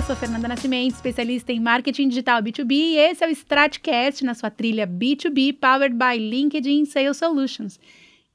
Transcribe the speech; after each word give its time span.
Eu 0.00 0.04
sou 0.06 0.16
Fernanda 0.16 0.48
Nascimento, 0.48 0.94
especialista 0.94 1.52
em 1.52 1.60
marketing 1.60 2.08
digital 2.08 2.42
B2B, 2.42 2.72
e 2.72 2.96
esse 2.96 3.22
é 3.22 3.28
o 3.28 3.30
Stratcast 3.30 4.24
na 4.24 4.32
sua 4.32 4.50
trilha 4.50 4.86
B2B, 4.86 5.58
powered 5.60 5.94
by 5.94 6.18
LinkedIn 6.18 6.86
Sales 6.86 7.18
Solutions. 7.18 7.78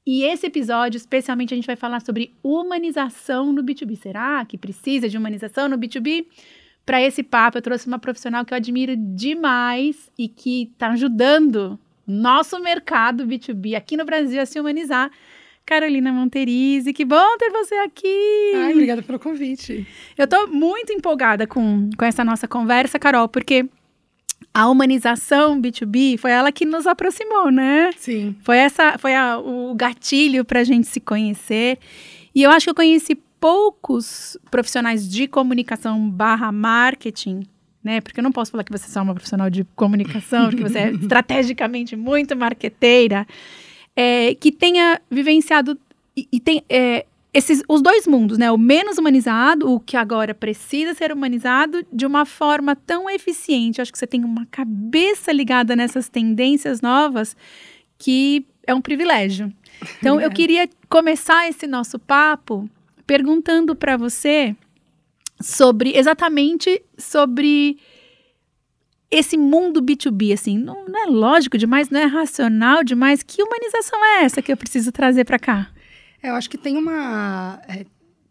E 0.06 0.22
esse 0.22 0.46
episódio, 0.46 0.96
especialmente, 0.96 1.52
a 1.52 1.56
gente 1.56 1.66
vai 1.66 1.74
falar 1.74 1.98
sobre 2.02 2.32
humanização 2.40 3.52
no 3.52 3.64
B2B. 3.64 3.96
Será 3.96 4.44
que 4.44 4.56
precisa 4.56 5.08
de 5.08 5.18
humanização 5.18 5.68
no 5.68 5.76
B2B? 5.76 6.26
Para 6.84 7.02
esse 7.02 7.24
papo, 7.24 7.58
eu 7.58 7.62
trouxe 7.62 7.88
uma 7.88 7.98
profissional 7.98 8.44
que 8.44 8.54
eu 8.54 8.56
admiro 8.56 8.94
demais 8.96 10.08
e 10.16 10.28
que 10.28 10.70
está 10.72 10.90
ajudando 10.92 11.76
nosso 12.06 12.60
mercado 12.60 13.26
B2B 13.26 13.74
aqui 13.74 13.96
no 13.96 14.04
Brasil 14.04 14.40
a 14.40 14.46
se 14.46 14.60
humanizar. 14.60 15.10
Carolina 15.66 16.12
Monterize, 16.12 16.92
que 16.92 17.04
bom 17.04 17.36
ter 17.38 17.50
você 17.50 17.74
aqui! 17.74 18.52
Ai, 18.54 18.72
obrigada 18.72 19.02
pelo 19.02 19.18
convite. 19.18 19.84
Eu 20.16 20.24
estou 20.24 20.46
muito 20.46 20.92
empolgada 20.92 21.44
com, 21.44 21.90
com 21.98 22.04
essa 22.04 22.24
nossa 22.24 22.46
conversa, 22.46 23.00
Carol, 23.00 23.28
porque 23.28 23.68
a 24.54 24.68
humanização 24.68 25.60
B2B 25.60 26.18
foi 26.18 26.30
ela 26.30 26.52
que 26.52 26.64
nos 26.64 26.86
aproximou, 26.86 27.50
né? 27.50 27.90
Sim. 27.96 28.36
Foi 28.42 28.58
essa, 28.58 28.96
foi 28.96 29.16
a, 29.16 29.38
o 29.38 29.74
gatilho 29.74 30.44
para 30.44 30.60
a 30.60 30.64
gente 30.64 30.86
se 30.86 31.00
conhecer. 31.00 31.78
E 32.32 32.44
eu 32.44 32.50
acho 32.50 32.66
que 32.66 32.70
eu 32.70 32.74
conheci 32.74 33.16
poucos 33.40 34.38
profissionais 34.50 35.08
de 35.10 35.26
comunicação 35.26 36.08
barra 36.08 36.52
marketing, 36.52 37.42
né? 37.82 38.00
Porque 38.00 38.20
eu 38.20 38.24
não 38.24 38.32
posso 38.32 38.52
falar 38.52 38.62
que 38.62 38.72
você 38.72 38.86
é 38.86 38.88
só 38.88 39.02
uma 39.02 39.14
profissional 39.14 39.50
de 39.50 39.64
comunicação, 39.74 40.48
porque 40.48 40.62
você 40.62 40.78
é 40.78 40.90
estrategicamente 40.94 41.96
muito 41.96 42.36
marqueteira, 42.36 43.26
é, 43.96 44.34
que 44.34 44.52
tenha 44.52 45.00
vivenciado 45.10 45.78
e, 46.14 46.28
e 46.30 46.38
tem 46.38 46.62
é, 46.68 47.06
esses, 47.36 47.62
os 47.68 47.82
dois 47.82 48.06
mundos, 48.06 48.38
né? 48.38 48.50
O 48.50 48.56
menos 48.56 48.96
humanizado, 48.96 49.70
o 49.70 49.78
que 49.80 49.96
agora 49.96 50.34
precisa 50.34 50.94
ser 50.94 51.12
humanizado 51.12 51.84
de 51.92 52.06
uma 52.06 52.24
forma 52.24 52.74
tão 52.74 53.10
eficiente. 53.10 53.80
acho 53.80 53.92
que 53.92 53.98
você 53.98 54.06
tem 54.06 54.24
uma 54.24 54.46
cabeça 54.46 55.32
ligada 55.32 55.76
nessas 55.76 56.08
tendências 56.08 56.80
novas 56.80 57.36
que 57.98 58.46
é 58.66 58.74
um 58.74 58.80
privilégio. 58.80 59.52
Então, 59.98 60.20
eu 60.20 60.30
queria 60.32 60.68
começar 60.88 61.48
esse 61.48 61.66
nosso 61.66 61.98
papo 61.98 62.68
perguntando 63.06 63.76
para 63.76 63.96
você 63.96 64.56
sobre 65.40 65.96
exatamente 65.96 66.82
sobre 66.96 67.78
esse 69.10 69.36
mundo 69.36 69.80
B2B, 69.82 70.32
assim, 70.32 70.58
não, 70.58 70.86
não, 70.86 71.04
é 71.04 71.06
lógico 71.06 71.56
demais, 71.56 71.90
não 71.90 72.00
é 72.00 72.04
racional 72.04 72.82
demais. 72.82 73.22
Que 73.22 73.42
humanização 73.42 74.04
é 74.04 74.24
essa 74.24 74.42
que 74.42 74.52
eu 74.52 74.56
preciso 74.56 74.90
trazer 74.90 75.24
para 75.24 75.38
cá? 75.38 75.70
É, 76.22 76.30
eu 76.30 76.34
acho 76.34 76.50
que 76.50 76.58
tem 76.58 76.76
uma, 76.76 77.60
é, 77.68 77.86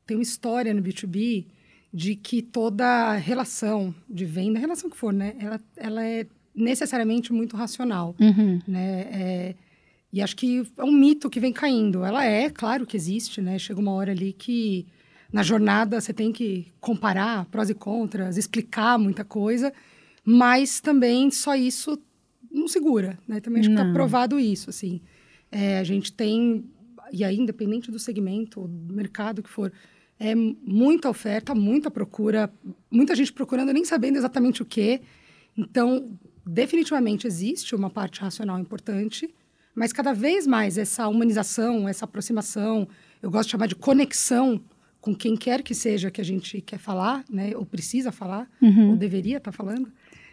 tem 0.06 0.18
uma 0.18 0.24
história 0.24 0.74
no 0.74 0.82
B2B 0.82 1.46
de 1.94 2.16
que 2.16 2.42
toda 2.42 3.14
relação 3.14 3.96
de 4.10 4.26
venda, 4.26 4.60
relação 4.60 4.90
que 4.90 4.98
for, 4.98 5.14
né, 5.14 5.34
ela, 5.40 5.62
ela 5.78 6.06
é 6.06 6.28
necessariamente 6.54 7.32
muito 7.32 7.56
racional, 7.56 8.14
uhum. 8.20 8.60
né, 8.68 9.08
é, 9.12 9.56
e 10.12 10.22
acho 10.22 10.36
que 10.36 10.66
é 10.78 10.84
um 10.84 10.92
mito 10.92 11.30
que 11.30 11.40
vem 11.40 11.54
caindo. 11.54 12.04
Ela 12.04 12.26
é, 12.26 12.50
claro 12.50 12.86
que 12.86 12.98
existe, 12.98 13.42
né, 13.42 13.58
chega 13.58 13.80
uma 13.80 13.94
hora 13.94 14.12
ali 14.12 14.34
que 14.34 14.86
na 15.32 15.42
jornada 15.42 16.00
você 16.00 16.14
tem 16.14 16.32
que 16.34 16.68
comparar 16.82 17.46
prós 17.46 17.70
e 17.70 17.74
contras, 17.74 18.38
explicar 18.38 18.98
muita 18.98 19.24
coisa, 19.24 19.74
mas 20.26 20.82
também 20.82 21.30
só 21.30 21.56
isso 21.56 21.98
não 22.52 22.68
segura, 22.68 23.20
né, 23.28 23.40
também 23.40 23.60
acho 23.60 23.70
que 23.70 23.76
está 23.76 23.92
provado 23.94 24.40
isso, 24.40 24.70
assim. 24.70 25.02
É, 25.52 25.78
a 25.78 25.84
gente 25.84 26.12
tem 26.12 26.66
e 27.12 27.24
aí, 27.24 27.38
independente 27.38 27.92
do 27.92 28.00
segmento, 28.00 28.68
do 28.68 28.94
mercado 28.94 29.44
que 29.44 29.50
for, 29.50 29.72
é 30.20 30.34
muita 30.34 31.10
oferta, 31.10 31.54
muita 31.54 31.92
procura, 31.92 32.52
muita 32.90 33.16
gente 33.16 33.34
procurando 33.34 33.74
nem 33.74 33.84
sabendo 33.84 34.18
exatamente 34.18 34.62
o 34.62 34.66
que. 34.66 35.02
Então, 35.58 36.18
definitivamente 36.46 37.28
existe 37.28 37.76
uma 37.76 37.90
parte 37.90 38.22
racional 38.22 38.60
importante, 38.60 39.34
mas 39.74 39.92
cada 39.92 40.14
vez 40.14 40.48
mais 40.48 40.78
essa 40.78 41.08
humanização, 41.08 41.88
essa 41.88 42.06
aproximação, 42.06 42.88
eu 43.22 43.30
gosto 43.30 43.48
de 43.48 43.52
chamar 43.52 43.68
de 43.68 43.76
conexão 43.76 44.62
com 45.02 45.14
quem 45.14 45.36
quer 45.36 45.62
que 45.62 45.76
seja 45.76 46.10
que 46.10 46.22
a 46.22 46.26
gente 46.26 46.62
quer 46.62 46.80
falar, 46.80 47.24
né, 47.30 47.56
ou 47.56 47.66
precisa 47.66 48.12
falar, 48.12 48.50
uhum. 48.62 48.92
ou 48.92 48.98
deveria 48.98 49.38
estar 49.38 49.52
tá 49.52 49.56
falando, 49.56 49.92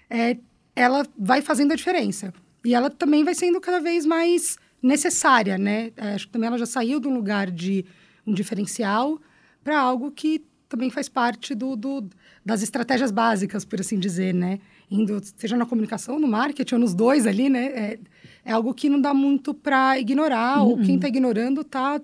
é, 0.08 0.36
ela 0.74 1.06
vai 1.18 1.42
fazendo 1.42 1.72
a 1.72 1.76
diferença. 1.76 2.32
E 2.64 2.74
ela 2.74 2.90
também 2.90 3.24
vai 3.24 3.34
sendo 3.34 3.60
cada 3.60 3.80
vez 3.80 4.06
mais 4.06 4.56
necessária, 4.82 5.58
né? 5.58 5.92
É, 5.96 6.14
acho 6.14 6.26
que 6.26 6.32
também 6.32 6.48
ela 6.48 6.58
já 6.58 6.66
saiu 6.66 7.00
de 7.00 7.08
um 7.08 7.14
lugar 7.14 7.50
de 7.50 7.84
um 8.26 8.32
diferencial 8.32 9.20
para 9.62 9.78
algo 9.78 10.10
que 10.10 10.44
também 10.68 10.90
faz 10.90 11.08
parte 11.08 11.54
do, 11.54 11.76
do, 11.76 12.08
das 12.44 12.62
estratégias 12.62 13.10
básicas, 13.10 13.64
por 13.64 13.80
assim 13.80 13.98
dizer, 13.98 14.32
né? 14.32 14.58
Indo, 14.90 15.20
seja 15.36 15.56
na 15.56 15.66
comunicação, 15.66 16.18
no 16.18 16.26
marketing, 16.26 16.74
ou 16.74 16.80
nos 16.80 16.94
dois 16.94 17.26
ali, 17.26 17.48
né? 17.48 17.66
É, 17.66 17.98
é 18.44 18.52
algo 18.52 18.72
que 18.72 18.88
não 18.88 19.00
dá 19.00 19.12
muito 19.12 19.52
para 19.52 19.98
ignorar, 19.98 20.62
uhum. 20.62 20.70
ou 20.70 20.78
quem 20.80 20.96
está 20.96 21.08
ignorando 21.08 21.60
está 21.60 22.00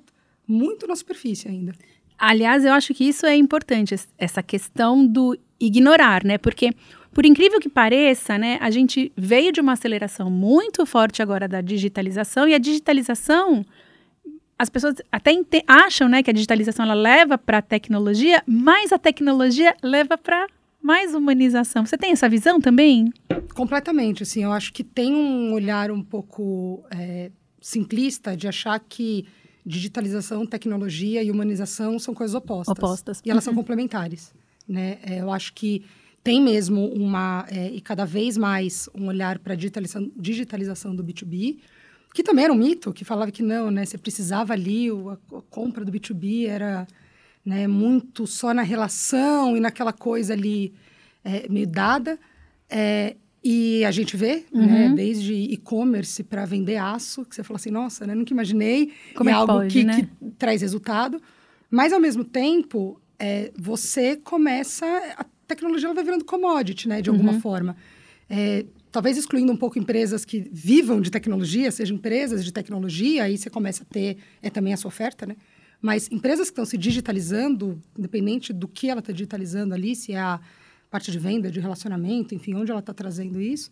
muito 0.46 0.86
na 0.86 0.94
superfície 0.94 1.48
ainda. 1.48 1.72
Aliás, 2.18 2.64
eu 2.64 2.72
acho 2.72 2.92
que 2.94 3.04
isso 3.04 3.24
é 3.26 3.36
importante, 3.36 3.94
essa 4.18 4.42
questão 4.42 5.06
do 5.06 5.38
ignorar, 5.60 6.24
né? 6.24 6.36
Porque 6.36 6.72
por 7.12 7.26
incrível 7.26 7.60
que 7.60 7.68
pareça, 7.68 8.38
né, 8.38 8.58
a 8.60 8.70
gente 8.70 9.12
veio 9.16 9.52
de 9.52 9.60
uma 9.60 9.72
aceleração 9.72 10.30
muito 10.30 10.84
forte 10.86 11.22
agora 11.22 11.48
da 11.48 11.60
digitalização 11.60 12.48
e 12.48 12.54
a 12.54 12.58
digitalização 12.58 13.64
as 14.58 14.68
pessoas 14.68 14.96
até 15.12 15.32
acham, 15.68 16.08
né, 16.08 16.22
que 16.22 16.30
a 16.30 16.32
digitalização 16.32 16.84
ela 16.84 16.94
leva 16.94 17.38
para 17.38 17.58
a 17.58 17.62
tecnologia, 17.62 18.42
mas 18.44 18.92
a 18.92 18.98
tecnologia 18.98 19.76
leva 19.82 20.18
para 20.18 20.48
mais 20.82 21.14
humanização. 21.14 21.86
Você 21.86 21.96
tem 21.96 22.10
essa 22.10 22.28
visão 22.28 22.60
também? 22.60 23.12
Completamente, 23.54 24.24
assim, 24.24 24.42
eu 24.42 24.52
acho 24.52 24.72
que 24.72 24.82
tem 24.82 25.14
um 25.14 25.52
olhar 25.52 25.90
um 25.92 26.02
pouco 26.02 26.84
é, 26.90 27.30
simplista 27.60 28.36
de 28.36 28.48
achar 28.48 28.78
que 28.80 29.26
digitalização, 29.64 30.46
tecnologia 30.46 31.22
e 31.22 31.30
humanização 31.30 31.98
são 31.98 32.14
coisas 32.14 32.34
opostas. 32.34 32.76
Opostas. 32.76 33.22
E 33.24 33.30
elas 33.30 33.44
uhum. 33.44 33.52
são 33.52 33.54
complementares, 33.54 34.32
né? 34.66 34.98
É, 35.02 35.20
eu 35.20 35.30
acho 35.30 35.52
que 35.52 35.84
tem 36.28 36.42
mesmo 36.42 36.92
uma, 36.92 37.46
é, 37.50 37.70
e 37.70 37.80
cada 37.80 38.04
vez 38.04 38.36
mais, 38.36 38.86
um 38.94 39.06
olhar 39.06 39.38
para 39.38 39.54
a 39.54 39.56
digitalização, 39.56 40.12
digitalização 40.14 40.94
do 40.94 41.02
B2B, 41.02 41.56
que 42.12 42.22
também 42.22 42.44
era 42.44 42.52
um 42.52 42.56
mito, 42.56 42.92
que 42.92 43.02
falava 43.02 43.32
que 43.32 43.42
não, 43.42 43.70
né? 43.70 43.86
Você 43.86 43.96
precisava 43.96 44.52
ali, 44.52 44.90
a, 44.90 45.36
a 45.38 45.42
compra 45.48 45.86
do 45.86 45.90
B2B 45.90 46.46
era 46.46 46.86
né, 47.42 47.66
muito 47.66 48.26
só 48.26 48.52
na 48.52 48.60
relação 48.60 49.56
e 49.56 49.60
naquela 49.60 49.90
coisa 49.90 50.34
ali 50.34 50.74
é, 51.24 51.48
meio 51.48 51.66
dada. 51.66 52.18
É, 52.68 53.16
e 53.42 53.82
a 53.86 53.90
gente 53.90 54.14
vê, 54.14 54.44
né, 54.52 54.60
uhum. 54.60 54.66
né, 54.66 54.92
desde 54.94 55.32
e-commerce 55.32 56.22
para 56.22 56.44
vender 56.44 56.76
aço, 56.76 57.24
que 57.24 57.34
você 57.34 57.42
fala 57.42 57.56
assim, 57.56 57.70
nossa, 57.70 58.06
né, 58.06 58.14
nunca 58.14 58.34
imaginei. 58.34 58.92
Como 59.14 59.30
é, 59.30 59.32
é 59.32 59.34
algo 59.34 59.54
pode, 59.54 59.72
que, 59.72 59.82
né? 59.82 59.96
que 60.20 60.30
traz 60.32 60.60
resultado. 60.60 61.22
Mas, 61.70 61.90
ao 61.90 61.98
mesmo 61.98 62.22
tempo, 62.22 63.00
é, 63.18 63.50
você 63.56 64.14
começa 64.14 64.86
a 65.16 65.24
tecnologia 65.48 65.88
ela 65.88 65.94
vai 65.94 66.04
virando 66.04 66.24
commodity, 66.24 66.86
né, 66.86 67.02
de 67.02 67.10
alguma 67.10 67.32
uhum. 67.32 67.40
forma. 67.40 67.76
É, 68.30 68.66
talvez 68.92 69.16
excluindo 69.16 69.50
um 69.50 69.56
pouco 69.56 69.78
empresas 69.78 70.24
que 70.24 70.48
vivam 70.52 71.00
de 71.00 71.10
tecnologia, 71.10 71.70
sejam 71.72 71.96
empresas 71.96 72.44
de 72.44 72.52
tecnologia, 72.52 73.24
aí 73.24 73.38
você 73.38 73.48
começa 73.48 73.82
a 73.82 73.86
ter 73.86 74.18
é 74.42 74.50
também 74.50 74.72
essa 74.72 74.86
oferta, 74.86 75.26
né? 75.26 75.36
Mas 75.80 76.10
empresas 76.10 76.48
que 76.48 76.52
estão 76.52 76.64
se 76.64 76.76
digitalizando, 76.76 77.80
independente 77.96 78.52
do 78.52 78.66
que 78.66 78.90
ela 78.90 78.98
está 79.00 79.12
digitalizando 79.12 79.74
ali, 79.74 79.94
se 79.94 80.12
é 80.12 80.18
a 80.18 80.40
parte 80.90 81.10
de 81.10 81.18
venda, 81.18 81.50
de 81.50 81.60
relacionamento, 81.60 82.34
enfim, 82.34 82.54
onde 82.54 82.70
ela 82.70 82.80
está 82.80 82.92
trazendo 82.92 83.40
isso, 83.40 83.70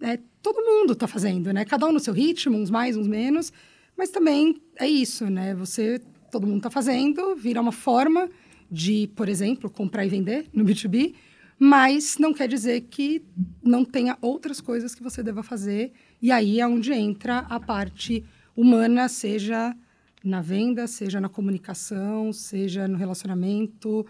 é, 0.00 0.18
todo 0.42 0.62
mundo 0.62 0.92
está 0.92 1.06
fazendo, 1.06 1.52
né? 1.52 1.64
Cada 1.64 1.86
um 1.86 1.92
no 1.92 2.00
seu 2.00 2.12
ritmo, 2.12 2.56
uns 2.56 2.70
mais, 2.70 2.96
uns 2.96 3.08
menos, 3.08 3.52
mas 3.96 4.10
também 4.10 4.60
é 4.76 4.86
isso, 4.86 5.26
né? 5.26 5.54
Você, 5.54 6.00
todo 6.30 6.46
mundo 6.46 6.58
está 6.58 6.70
fazendo, 6.70 7.34
vira 7.34 7.60
uma 7.60 7.72
forma 7.72 8.28
de, 8.70 9.10
por 9.14 9.28
exemplo, 9.28 9.70
comprar 9.70 10.04
e 10.04 10.08
vender 10.08 10.46
no 10.52 10.64
B2B, 10.64 11.14
mas 11.58 12.16
não 12.18 12.32
quer 12.32 12.48
dizer 12.48 12.82
que 12.82 13.22
não 13.62 13.84
tenha 13.84 14.16
outras 14.20 14.60
coisas 14.60 14.94
que 14.94 15.02
você 15.02 15.22
deva 15.22 15.42
fazer. 15.42 15.92
E 16.22 16.30
aí 16.30 16.60
é 16.60 16.66
onde 16.66 16.92
entra 16.92 17.38
a 17.38 17.58
parte 17.58 18.24
humana, 18.56 19.08
seja 19.08 19.74
na 20.22 20.40
venda, 20.40 20.86
seja 20.86 21.20
na 21.20 21.28
comunicação, 21.28 22.32
seja 22.32 22.86
no 22.86 22.96
relacionamento, 22.96 24.06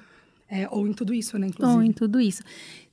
é, 0.48 0.68
ou 0.70 0.86
em 0.86 0.92
tudo 0.92 1.14
isso, 1.14 1.38
né, 1.38 1.46
inclusive. 1.46 1.76
Ou 1.76 1.82
em 1.82 1.92
tudo 1.92 2.20
isso. 2.20 2.42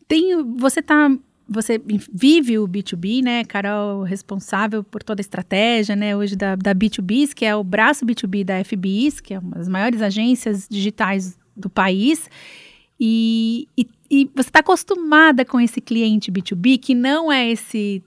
Tem, 0.07 0.41
você 0.55 0.81
tá 0.81 1.09
você 1.47 1.79
vive 2.11 2.57
o 2.57 2.67
B2B, 2.67 3.23
né, 3.23 3.43
Carol, 3.43 4.01
responsável 4.01 4.83
por 4.83 5.03
toda 5.03 5.19
a 5.19 5.23
estratégia, 5.23 5.95
né, 5.95 6.15
hoje 6.17 6.35
da, 6.35 6.55
da 6.55 6.73
B2Bs, 6.73 7.33
que 7.33 7.45
é 7.45 7.55
o 7.55 7.63
braço 7.63 8.03
B2B 8.03 8.43
da 8.43 8.63
FBIs, 8.63 9.19
que 9.19 9.33
é 9.33 9.39
uma 9.39 9.57
das 9.57 9.67
maiores 9.67 10.01
agências 10.01 10.67
digitais 10.67 11.37
do 11.55 11.69
país. 11.69 12.29
E, 12.99 13.67
e, 13.77 13.87
e 14.09 14.29
você 14.33 14.49
está 14.49 14.59
acostumada 14.59 15.43
com 15.43 15.59
esse 15.59 15.81
cliente 15.81 16.31
B2B, 16.31 16.79
que 16.79 16.95
não 16.95 17.31
é 17.31 17.49
esse 17.49 18.03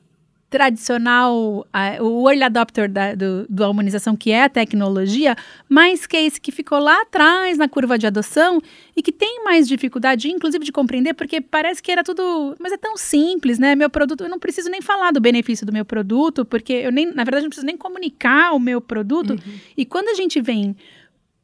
tradicional, 0.51 1.67
a, 1.71 2.03
o 2.03 2.29
early 2.29 2.43
adopter 2.43 2.91
da, 2.91 3.15
do, 3.15 3.47
da 3.49 3.69
humanização, 3.69 4.17
que 4.17 4.31
é 4.31 4.45
a 4.45 4.49
tecnologia, 4.49 5.37
mas 5.69 6.07
que 6.07 6.17
é 6.17 6.25
esse 6.25 6.41
que 6.41 6.51
ficou 6.51 6.79
lá 6.79 7.03
atrás 7.03 7.59
na 7.59 7.69
curva 7.69 7.99
de 7.99 8.07
adoção 8.07 8.61
e 8.97 9.03
que 9.03 9.13
tem 9.13 9.45
mais 9.45 9.69
dificuldade, 9.69 10.31
inclusive, 10.31 10.65
de 10.65 10.73
compreender, 10.73 11.13
porque 11.13 11.41
parece 11.41 11.83
que 11.83 11.93
era 11.93 12.03
tudo. 12.03 12.57
Mas 12.59 12.73
é 12.73 12.79
tão 12.79 12.97
simples, 12.97 13.59
né? 13.59 13.75
Meu 13.75 13.91
produto, 13.91 14.25
eu 14.25 14.31
não 14.31 14.39
preciso 14.39 14.71
nem 14.71 14.81
falar 14.81 15.11
do 15.11 15.21
benefício 15.21 15.67
do 15.67 15.73
meu 15.73 15.85
produto, 15.85 16.47
porque 16.47 16.73
eu 16.73 16.91
nem, 16.91 17.13
na 17.13 17.25
verdade, 17.25 17.43
não 17.43 17.51
preciso 17.51 17.67
nem 17.67 17.77
comunicar 17.77 18.55
o 18.55 18.59
meu 18.59 18.81
produto. 18.81 19.33
Uhum. 19.33 19.59
E 19.77 19.85
quando 19.85 20.09
a 20.09 20.15
gente 20.15 20.41
vem 20.41 20.75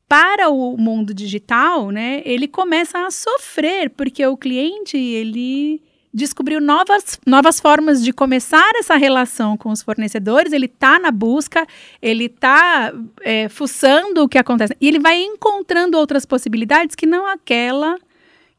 para 0.08 0.50
o 0.50 0.76
mundo 0.76 1.14
digital, 1.14 1.90
né, 1.90 2.22
ele 2.24 2.46
começa 2.46 3.06
a 3.06 3.10
sofrer, 3.10 3.90
porque 3.90 4.24
o 4.26 4.36
cliente, 4.36 4.96
ele 4.96 5.82
descobriu 6.14 6.60
novas, 6.60 7.18
novas 7.26 7.58
formas 7.58 8.02
de 8.04 8.12
começar 8.12 8.70
essa 8.76 8.94
relação 8.96 9.56
com 9.56 9.70
os 9.70 9.82
fornecedores, 9.82 10.52
ele 10.52 10.66
está 10.66 10.96
na 11.00 11.10
busca, 11.10 11.66
ele 12.00 12.26
está 12.26 12.92
é, 13.22 13.48
fuçando 13.48 14.22
o 14.22 14.28
que 14.28 14.38
acontece. 14.38 14.76
E 14.80 14.86
ele 14.86 15.00
vai 15.00 15.20
encontrando 15.20 15.98
outras 15.98 16.24
possibilidades 16.24 16.94
que 16.94 17.04
não 17.04 17.26
aquela 17.26 17.96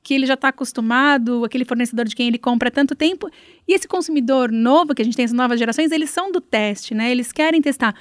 que 0.03 0.13
ele 0.13 0.27
já 0.27 0.35
está 0.35 0.49
acostumado, 0.49 1.43
aquele 1.43 1.65
fornecedor 1.65 2.05
de 2.05 2.15
quem 2.15 2.27
ele 2.27 2.37
compra 2.37 2.67
há 2.67 2.71
tanto 2.71 2.93
tempo. 2.93 3.27
E 3.67 3.73
esse 3.73 3.87
consumidor 3.87 4.51
novo, 4.51 4.93
que 4.93 5.01
a 5.01 5.05
gente 5.05 5.17
tem, 5.17 5.25
as 5.25 5.33
novas 5.33 5.57
gerações, 5.57 5.91
eles 5.91 6.11
são 6.11 6.31
do 6.31 6.39
teste, 6.39 6.93
né? 6.93 7.09
Eles 7.09 7.31
querem 7.31 7.59
testar. 7.59 7.95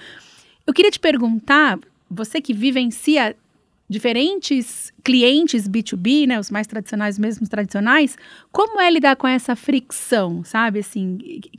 Eu 0.66 0.74
queria 0.74 0.90
te 0.90 1.00
perguntar, 1.00 1.78
você 2.14 2.40
que 2.40 2.52
vivencia 2.52 3.36
diferentes 3.88 4.92
clientes 5.04 5.68
B2B, 5.68 6.26
né, 6.26 6.40
os 6.40 6.50
mais 6.50 6.66
tradicionais, 6.66 7.18
mesmo 7.18 7.46
tradicionais, 7.46 8.16
como 8.50 8.80
é 8.80 8.90
lidar 8.90 9.14
com 9.16 9.28
essa 9.28 9.54
fricção, 9.54 10.42
sabe? 10.42 10.78
Assim, 10.78 11.18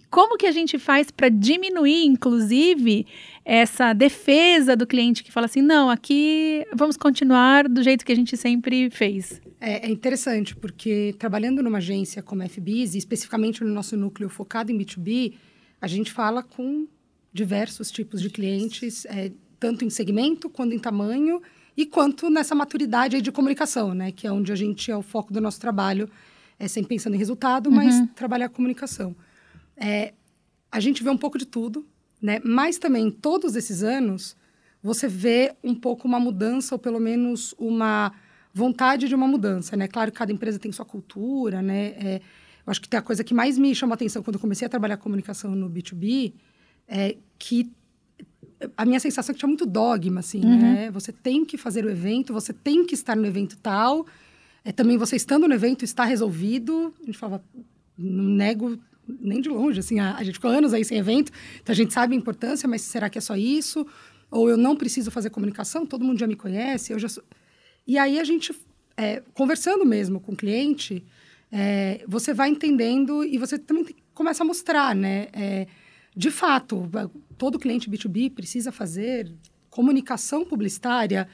como 0.10 0.38
que 0.38 0.48
a 0.48 0.52
gente 0.52 0.80
faz 0.80 1.12
para 1.12 1.30
diminuir, 1.30 2.04
inclusive, 2.04 3.06
essa 3.44 3.94
defesa 3.94 4.76
do 4.76 4.88
cliente 4.88 5.24
que 5.24 5.32
fala 5.32 5.46
assim, 5.46 5.62
não, 5.62 5.90
aqui 5.90 6.66
vamos 6.74 6.98
continuar 6.98 7.70
do 7.70 7.84
jeito 7.84 8.04
que 8.04 8.12
a 8.12 8.16
gente 8.16 8.36
sempre 8.36 8.90
fez? 8.90 9.40
É, 9.62 9.86
é 9.86 9.90
interessante, 9.90 10.56
porque 10.56 11.16
trabalhando 11.20 11.62
numa 11.62 11.78
agência 11.78 12.24
como 12.24 12.42
a 12.42 12.50
FBIS, 12.50 12.96
e 12.96 12.98
especificamente 12.98 13.64
no 13.64 13.70
nosso 13.70 13.96
núcleo 13.96 14.30
focado 14.30 14.72
em 14.72 14.78
B2B, 14.78 15.34
a 15.80 15.88
gente 15.88 16.12
fala 16.12 16.42
com 16.42 16.88
diversos 17.32 17.92
tipos 17.92 18.22
de 18.22 18.30
clientes, 18.30 19.06
é, 19.06 19.32
tanto 19.60 19.86
em 19.86 19.90
segmento 19.90 20.50
quanto 20.50 20.74
em 20.74 20.80
tamanho, 20.80 21.42
e 21.78 21.86
quanto 21.86 22.30
nessa 22.30 22.56
maturidade 22.56 23.22
de 23.22 23.32
comunicação, 23.32 23.94
né? 23.94 24.12
Que 24.12 24.28
é 24.28 24.32
onde 24.32 24.52
a 24.52 24.56
gente 24.56 24.90
é 24.90 24.96
o 24.96 25.02
foco 25.02 25.34
do 25.34 25.42
nosso 25.42 25.60
trabalho, 25.60 26.10
é 26.58 26.68
sempre 26.68 26.90
pensando 26.90 27.16
em 27.16 27.18
resultado, 27.18 27.70
uhum. 27.70 27.76
mas 27.76 28.02
trabalhar 28.16 28.46
a 28.46 28.50
comunicação. 28.50 29.16
É, 29.76 30.14
a 30.72 30.80
gente 30.80 31.04
vê 31.04 31.10
um 31.10 31.18
pouco 31.18 31.38
de 31.38 31.46
tudo, 31.46 31.86
né? 32.22 32.40
Mas 32.44 32.78
também, 32.78 33.12
todos 33.12 33.56
esses 33.56 33.84
anos, 33.84 34.38
você 34.82 35.08
vê 35.08 35.54
um 35.64 35.76
pouco 35.76 36.08
uma 36.08 36.20
mudança, 36.20 36.76
ou 36.76 36.80
pelo 36.80 37.00
menos 37.00 37.54
uma 37.58 38.14
vontade 38.54 39.10
de 39.10 39.16
uma 39.16 39.28
mudança, 39.28 39.76
né? 39.76 39.88
Claro 39.88 40.12
que 40.12 40.18
cada 40.18 40.32
empresa 40.32 40.58
tem 40.58 40.72
sua 40.72 40.86
cultura, 40.86 41.62
né? 41.62 41.88
É, 41.98 42.22
eu 42.66 42.72
acho 42.72 42.82
que 42.82 42.88
tem 42.88 42.98
a 42.98 43.04
coisa 43.04 43.24
que 43.24 43.34
mais 43.34 43.58
me 43.58 43.76
chama 43.76 43.96
atenção 43.96 44.24
quando 44.24 44.36
eu 44.36 44.40
comecei 44.40 44.66
a 44.66 44.70
trabalhar 44.70 44.96
comunicação 44.98 45.54
no 45.54 45.70
B2B 45.70 46.34
é 46.88 47.18
que 47.38 47.72
a 48.76 48.86
minha 48.86 49.00
sensação 49.00 49.32
é 49.32 49.34
que 49.34 49.40
tinha 49.40 49.50
muito 49.50 49.66
dogma, 49.66 50.20
assim, 50.20 50.44
uhum. 50.44 50.60
né? 50.60 50.92
Você 50.92 51.12
tem 51.12 51.44
que 51.44 51.58
fazer 51.58 51.86
o 51.86 51.90
evento, 51.90 52.34
você 52.34 52.54
tem 52.54 52.86
que 52.86 52.94
estar 52.94 53.16
no 53.16 53.26
evento 53.26 53.58
tal. 53.58 54.06
É, 54.64 54.72
também 54.72 54.98
você 54.98 55.16
estando 55.16 55.48
no 55.48 55.54
evento 55.54 55.84
está 55.84 56.06
resolvido. 56.06 56.94
A 57.02 57.06
gente 57.06 57.18
falava, 57.18 57.44
não 57.98 58.24
nego 58.24 58.80
nem 59.08 59.42
de 59.42 59.50
longe, 59.50 59.80
assim, 59.80 60.00
a, 60.00 60.16
a 60.16 60.24
gente 60.24 60.36
ficou 60.36 60.50
anos 60.50 60.74
aí 60.74 60.84
sem 60.84 60.98
evento, 60.98 61.32
então 61.62 61.72
a 61.72 61.76
gente 61.76 61.94
sabe 61.94 62.16
a 62.16 62.18
importância, 62.18 62.68
mas 62.68 62.82
será 62.82 63.10
que 63.10 63.18
é 63.18 63.22
só 63.22 63.36
isso? 63.36 63.86
Ou 64.32 64.50
eu 64.50 64.58
não 64.58 64.76
preciso 64.76 65.12
fazer 65.12 65.30
comunicação, 65.30 65.86
todo 65.86 66.04
mundo 66.04 66.20
já 66.20 66.28
me 66.28 66.36
conhece, 66.36 66.92
eu 66.92 67.00
já 67.00 67.08
sou... 67.08 67.24
E 67.88 67.98
aí 67.98 68.20
a 68.20 68.24
gente, 68.24 68.54
é, 68.98 69.22
conversando 69.34 69.86
mesmo 69.86 70.20
com 70.20 70.32
o 70.32 70.36
cliente, 70.36 71.06
é, 71.52 72.04
você 72.08 72.34
vai 72.34 72.50
entendendo 72.50 73.24
e 73.24 73.38
você 73.38 73.60
também 73.60 73.86
começa 74.14 74.44
a 74.44 74.46
mostrar, 74.46 74.96
né? 74.96 75.28
É, 75.32 75.68
de 76.16 76.32
fato, 76.32 76.90
todo 77.38 77.60
cliente 77.60 77.90
B2B 77.90 78.32
precisa 78.34 78.72
fazer 78.72 79.32
comunicação 79.70 80.46
publicitária? 80.46 81.28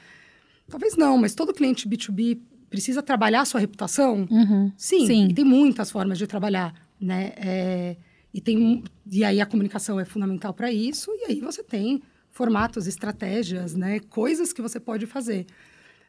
Talvez 0.68 0.96
não, 0.96 1.18
mas 1.18 1.34
todo 1.34 1.52
cliente 1.52 1.88
B2B 1.88 2.38
precisa 2.68 3.02
trabalhar 3.02 3.44
sua 3.44 3.60
reputação? 3.60 4.26
Uhum. 4.30 4.72
Sim, 4.76 5.06
Sim, 5.06 5.28
e 5.28 5.34
tem 5.34 5.44
muitas 5.44 5.90
formas 5.90 6.18
de 6.18 6.26
trabalhar, 6.26 6.74
né? 7.00 7.32
É, 7.36 7.96
e, 8.32 8.40
tem, 8.40 8.82
e 9.10 9.24
aí 9.24 9.40
a 9.40 9.46
comunicação 9.46 10.00
é 10.00 10.04
fundamental 10.04 10.54
para 10.54 10.72
isso, 10.72 11.10
e 11.12 11.26
aí 11.30 11.40
você 11.40 11.62
tem 11.62 12.02
formatos, 12.30 12.86
estratégias, 12.86 13.74
né? 13.74 14.00
Coisas 14.00 14.52
que 14.52 14.62
você 14.62 14.80
pode 14.80 15.06
fazer. 15.06 15.46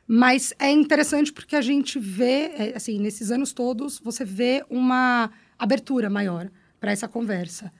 Mas 0.08 0.54
é 0.58 0.70
interessante 0.72 1.32
porque 1.32 1.56
a 1.56 1.62
gente 1.62 2.00
vê, 2.00 2.52
é, 2.56 2.74
assim, 2.76 3.00
nesses 3.00 3.30
anos 3.30 3.54
todos, 3.54 4.00
você 4.00 4.24
vê 4.26 4.64
uma 4.70 5.30
abertura 5.60 6.10
maior 6.10 6.50
para 6.80 6.92
essa 6.92 7.08
conversa 7.08 7.72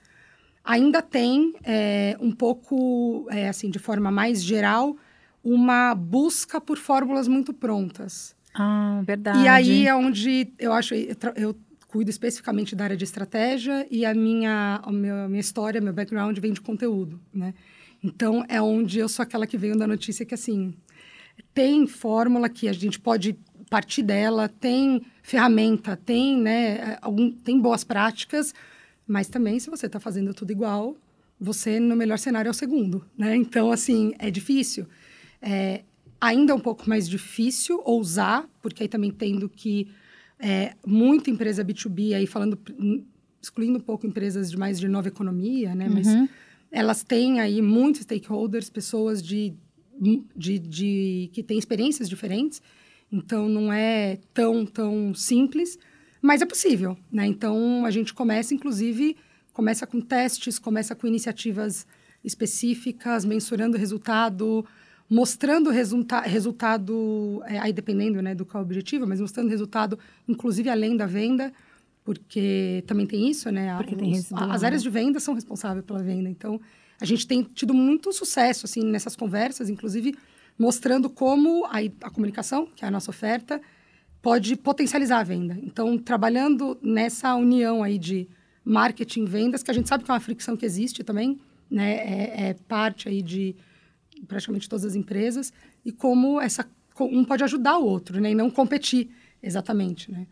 ainda 0.64 1.02
tem 1.02 1.54
é, 1.62 2.16
um 2.20 2.32
pouco, 2.32 3.26
é, 3.30 3.48
assim, 3.48 3.70
de 3.70 3.78
forma 3.78 4.10
mais 4.10 4.42
geral, 4.42 4.96
uma 5.42 5.94
busca 5.94 6.60
por 6.60 6.78
fórmulas 6.78 7.28
muito 7.28 7.52
prontas. 7.52 8.34
Ah, 8.54 9.02
verdade. 9.04 9.40
E 9.40 9.48
aí 9.48 9.86
é 9.86 9.94
onde 9.94 10.52
eu 10.58 10.72
acho, 10.72 10.94
eu, 10.94 11.16
eu 11.36 11.56
cuido 11.86 12.10
especificamente 12.10 12.74
da 12.74 12.84
área 12.84 12.96
de 12.96 13.04
estratégia 13.04 13.86
e 13.90 14.06
a 14.06 14.14
minha, 14.14 14.80
a 14.82 14.90
minha, 14.90 15.24
a 15.24 15.28
minha 15.28 15.40
história, 15.40 15.80
meu 15.80 15.92
background 15.92 16.38
vem 16.38 16.52
de 16.52 16.60
conteúdo, 16.60 17.20
né? 17.32 17.52
Então, 18.02 18.44
é 18.48 18.60
onde 18.60 18.98
eu 18.98 19.08
sou 19.08 19.22
aquela 19.22 19.46
que 19.46 19.56
veio 19.56 19.78
da 19.78 19.86
notícia 19.86 20.26
que, 20.26 20.34
assim, 20.34 20.74
tem 21.54 21.86
fórmula 21.86 22.48
que 22.48 22.68
a 22.68 22.72
gente 22.72 23.00
pode 23.00 23.38
partir 23.70 24.02
dela, 24.02 24.48
tem 24.48 25.02
ferramenta, 25.22 25.96
tem, 25.96 26.36
né, 26.38 26.98
algum, 27.00 27.30
tem 27.30 27.58
boas 27.58 27.82
práticas, 27.82 28.54
mas 29.06 29.28
também, 29.28 29.58
se 29.58 29.70
você 29.70 29.86
está 29.86 30.00
fazendo 30.00 30.32
tudo 30.32 30.50
igual, 30.50 30.96
você, 31.38 31.78
no 31.78 31.96
melhor 31.96 32.18
cenário, 32.18 32.48
é 32.48 32.50
o 32.50 32.54
segundo, 32.54 33.04
né? 33.16 33.36
Então, 33.36 33.70
assim, 33.70 34.14
é 34.18 34.30
difícil. 34.30 34.86
É, 35.42 35.82
ainda 36.20 36.52
é 36.52 36.54
um 36.54 36.60
pouco 36.60 36.88
mais 36.88 37.08
difícil 37.08 37.82
ousar, 37.84 38.48
porque 38.62 38.82
aí 38.82 38.88
também 38.88 39.10
tendo 39.10 39.48
que 39.48 39.88
é, 40.38 40.74
muita 40.86 41.30
empresa 41.30 41.64
B2B, 41.64 42.14
aí 42.14 42.26
falando, 42.26 42.58
excluindo 43.42 43.78
um 43.78 43.82
pouco 43.82 44.06
empresas 44.06 44.50
de 44.50 44.56
mais 44.56 44.80
de 44.80 44.88
nova 44.88 45.08
economia, 45.08 45.74
né? 45.74 45.88
Mas 45.88 46.06
uhum. 46.06 46.28
elas 46.70 47.02
têm 47.02 47.40
aí 47.40 47.60
muitos 47.60 48.02
stakeholders, 48.02 48.70
pessoas 48.70 49.22
de, 49.22 49.54
de, 50.34 50.58
de, 50.58 51.30
que 51.32 51.42
têm 51.42 51.58
experiências 51.58 52.08
diferentes, 52.08 52.62
então 53.12 53.48
não 53.48 53.72
é 53.72 54.18
tão, 54.32 54.64
tão 54.64 55.14
simples, 55.14 55.78
mas 56.24 56.40
é 56.40 56.46
possível, 56.46 56.96
né? 57.12 57.26
Então, 57.26 57.84
a 57.84 57.90
gente 57.90 58.14
começa, 58.14 58.54
inclusive, 58.54 59.14
começa 59.52 59.86
com 59.86 60.00
testes, 60.00 60.58
começa 60.58 60.94
com 60.94 61.06
iniciativas 61.06 61.86
específicas, 62.24 63.26
mensurando 63.26 63.76
o 63.76 63.78
resultado, 63.78 64.64
mostrando 65.08 65.68
resulta 65.68 66.20
resultado, 66.20 67.42
é, 67.44 67.58
aí 67.58 67.74
dependendo 67.74 68.22
né, 68.22 68.34
do 68.34 68.46
qual 68.46 68.62
é 68.62 68.64
objetivo, 68.64 69.06
mas 69.06 69.20
mostrando 69.20 69.50
resultado, 69.50 69.98
inclusive 70.26 70.70
além 70.70 70.96
da 70.96 71.04
venda, 71.04 71.52
porque 72.02 72.82
também 72.86 73.04
tem 73.04 73.28
isso, 73.28 73.50
né? 73.50 73.76
Porque 73.76 73.94
tem 73.94 74.12
Os, 74.12 74.32
as 74.32 74.64
áreas 74.64 74.82
de 74.82 74.88
venda 74.88 75.20
são 75.20 75.34
responsáveis 75.34 75.84
pela 75.84 76.02
venda. 76.02 76.30
Então, 76.30 76.58
a 76.98 77.04
gente 77.04 77.26
tem 77.26 77.42
tido 77.42 77.74
muito 77.74 78.14
sucesso, 78.14 78.64
assim, 78.64 78.82
nessas 78.82 79.14
conversas, 79.14 79.68
inclusive 79.68 80.16
mostrando 80.58 81.10
como 81.10 81.66
a, 81.66 81.80
a 82.00 82.08
comunicação, 82.08 82.66
que 82.74 82.82
é 82.82 82.88
a 82.88 82.90
nossa 82.90 83.10
oferta, 83.10 83.60
pode 84.24 84.56
potencializar 84.56 85.18
a 85.18 85.22
venda. 85.22 85.54
Então, 85.62 85.98
trabalhando 85.98 86.78
nessa 86.80 87.34
união 87.34 87.82
aí 87.82 87.98
de 87.98 88.26
marketing 88.64 89.26
vendas, 89.26 89.62
que 89.62 89.70
a 89.70 89.74
gente 89.74 89.86
sabe 89.86 90.02
que 90.02 90.10
é 90.10 90.14
uma 90.14 90.18
fricção 90.18 90.56
que 90.56 90.64
existe 90.64 91.04
também, 91.04 91.38
né? 91.70 91.96
É, 91.96 92.48
é 92.48 92.56
parte 92.66 93.06
aí 93.06 93.20
de 93.20 93.54
praticamente 94.26 94.66
todas 94.66 94.86
as 94.86 94.94
empresas 94.94 95.52
e 95.84 95.92
como 95.92 96.40
essa 96.40 96.66
um 96.98 97.22
pode 97.22 97.44
ajudar 97.44 97.76
o 97.76 97.84
outro, 97.84 98.18
né? 98.18 98.30
E 98.30 98.34
não 98.34 98.48
competir 98.48 99.10
exatamente, 99.42 100.10
né? 100.10 100.26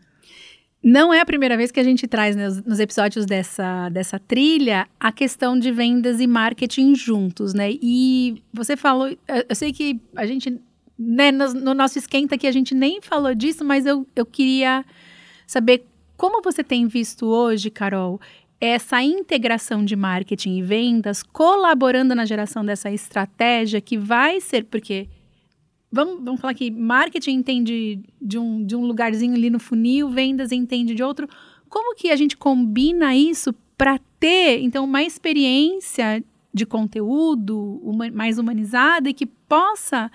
Não 0.83 1.13
é 1.13 1.19
a 1.19 1.25
primeira 1.25 1.55
vez 1.55 1.71
que 1.71 1.79
a 1.79 1.83
gente 1.83 2.07
traz 2.07 2.35
nos, 2.35 2.63
nos, 2.63 2.79
episódios 2.79 3.27
dessa, 3.27 3.89
dessa 3.89 4.17
trilha 4.17 4.87
a 4.99 5.11
questão 5.11 5.57
de 5.57 5.71
vendas 5.71 6.19
e 6.19 6.25
marketing 6.25 6.95
juntos, 6.95 7.53
né? 7.53 7.71
E 7.79 8.41
você 8.51 8.75
falou, 8.75 9.07
eu 9.47 9.55
sei 9.55 9.71
que 9.71 10.01
a 10.15 10.25
gente 10.25 10.59
né, 10.97 11.31
no, 11.31 11.53
no, 11.53 11.73
nosso 11.73 11.97
esquenta 11.97 12.35
aqui 12.35 12.47
a 12.47 12.51
gente 12.51 12.75
nem 12.75 13.01
falou 13.01 13.33
disso, 13.33 13.65
mas 13.65 13.85
eu, 13.85 14.07
eu 14.15 14.25
queria 14.25 14.85
saber 15.47 15.85
como 16.15 16.41
você 16.41 16.63
tem 16.63 16.87
visto 16.87 17.25
hoje, 17.25 17.69
Carol, 17.69 18.19
essa 18.59 19.01
integração 19.03 19.83
de 19.83 19.95
marketing 19.95 20.57
e 20.57 20.61
vendas 20.61 21.21
colaborando 21.21 22.15
na 22.15 22.25
geração 22.25 22.63
dessa 22.63 22.89
estratégia 22.91 23.81
que 23.81 23.97
vai 23.97 24.39
ser, 24.39 24.65
porque 24.65 25.09
vamos, 25.91 26.23
vamos 26.23 26.39
falar 26.39 26.53
que 26.53 26.71
marketing 26.71 27.31
entende 27.31 27.99
de 28.21 28.37
um, 28.37 28.65
de 28.65 28.75
um 28.75 28.85
lugarzinho 28.85 29.35
ali 29.35 29.49
no 29.49 29.59
funil, 29.59 30.09
vendas 30.09 30.51
entende 30.51 30.95
de 30.95 31.03
outro. 31.03 31.27
Como 31.67 31.95
que 31.95 32.09
a 32.09 32.15
gente 32.15 32.37
combina 32.37 33.15
isso 33.15 33.53
para 33.77 33.99
ter, 34.19 34.61
então, 34.61 34.85
uma 34.85 35.03
experiência 35.03 36.23
de 36.53 36.65
conteúdo 36.65 37.81
uma, 37.83 38.09
mais 38.11 38.37
humanizada 38.37 39.09
e 39.09 39.13
que 39.13 39.25
possa 39.25 40.09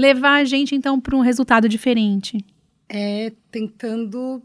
levar 0.00 0.40
a 0.40 0.44
gente, 0.44 0.74
então, 0.74 0.98
para 0.98 1.16
um 1.16 1.20
resultado 1.20 1.68
diferente? 1.68 2.44
É 2.88 3.32
tentando 3.50 4.42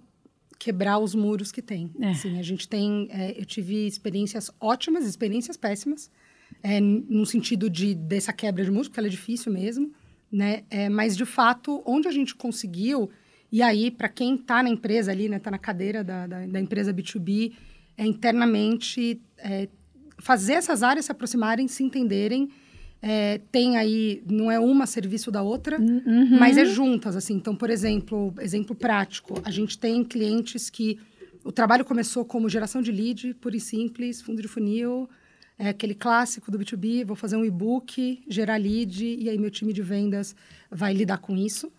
quebrar 0.59 0.99
os 0.99 1.15
muros 1.15 1.51
que 1.51 1.61
tem. 1.61 1.91
É. 1.99 2.09
Assim, 2.09 2.37
a 2.39 2.43
gente 2.43 2.67
tem... 2.67 3.07
É, 3.09 3.39
eu 3.39 3.45
tive 3.45 3.87
experiências 3.87 4.51
ótimas, 4.59 5.05
experiências 5.05 5.57
péssimas, 5.57 6.11
é, 6.61 6.79
no 6.79 7.25
sentido 7.25 7.69
de 7.69 7.95
dessa 7.95 8.33
quebra 8.33 8.63
de 8.63 8.71
muros, 8.71 8.87
porque 8.87 8.99
ela 8.99 9.07
é 9.07 9.11
difícil 9.11 9.51
mesmo, 9.51 9.91
né? 10.31 10.63
É, 10.69 10.89
mas, 10.89 11.15
de 11.15 11.25
fato, 11.25 11.81
onde 11.85 12.07
a 12.07 12.11
gente 12.11 12.35
conseguiu... 12.35 13.09
E 13.51 13.61
aí, 13.61 13.89
para 13.89 14.09
quem 14.09 14.35
está 14.35 14.61
na 14.61 14.69
empresa 14.69 15.11
ali, 15.11 15.29
né? 15.29 15.37
Está 15.37 15.51
na 15.51 15.59
cadeira 15.59 16.03
da, 16.03 16.27
da, 16.27 16.45
da 16.45 16.59
empresa 16.59 16.93
B2B, 16.93 17.53
é 17.97 18.05
internamente... 18.05 19.21
É, 19.37 19.69
fazer 20.17 20.53
essas 20.53 20.81
áreas 20.81 21.05
se 21.05 21.11
aproximarem, 21.11 21.67
se 21.67 21.83
entenderem 21.83 22.49
é, 23.01 23.39
tem 23.51 23.77
aí, 23.77 24.23
não 24.29 24.49
é 24.51 24.59
uma 24.59 24.85
serviço 24.85 25.29
da 25.31 25.41
outra, 25.43 25.79
Uhum. 25.79 26.39
mas 26.39 26.57
é 26.57 26.65
juntas, 26.65 27.15
assim. 27.15 27.33
Então, 27.35 27.55
por 27.55 27.69
exemplo, 27.69 28.33
exemplo 28.39 28.75
prático, 28.75 29.41
a 29.43 29.51
gente 29.51 29.77
tem 29.77 30.03
clientes 30.03 30.69
que 30.69 30.97
o 31.43 31.51
trabalho 31.51 31.85
começou 31.85 32.25
como 32.25 32.49
geração 32.49 32.81
de 32.81 32.91
lead, 32.91 33.35
pura 33.35 33.55
e 33.55 33.59
simples, 33.59 34.21
fundo 34.21 34.41
de 34.41 34.47
funil, 34.47 35.07
é 35.57 35.69
aquele 35.69 35.93
clássico 35.93 36.49
do 36.51 36.57
B2B, 36.57 37.05
vou 37.05 37.15
fazer 37.15 37.37
um 37.37 37.45
e-book, 37.45 38.23
gerar 38.27 38.57
lead, 38.57 39.05
e 39.05 39.29
aí 39.29 39.37
meu 39.37 39.51
time 39.51 39.71
de 39.71 39.81
vendas 39.81 40.35
vai 40.71 40.93
lidar 40.93 41.19
com 41.19 41.37
isso. 41.37 41.71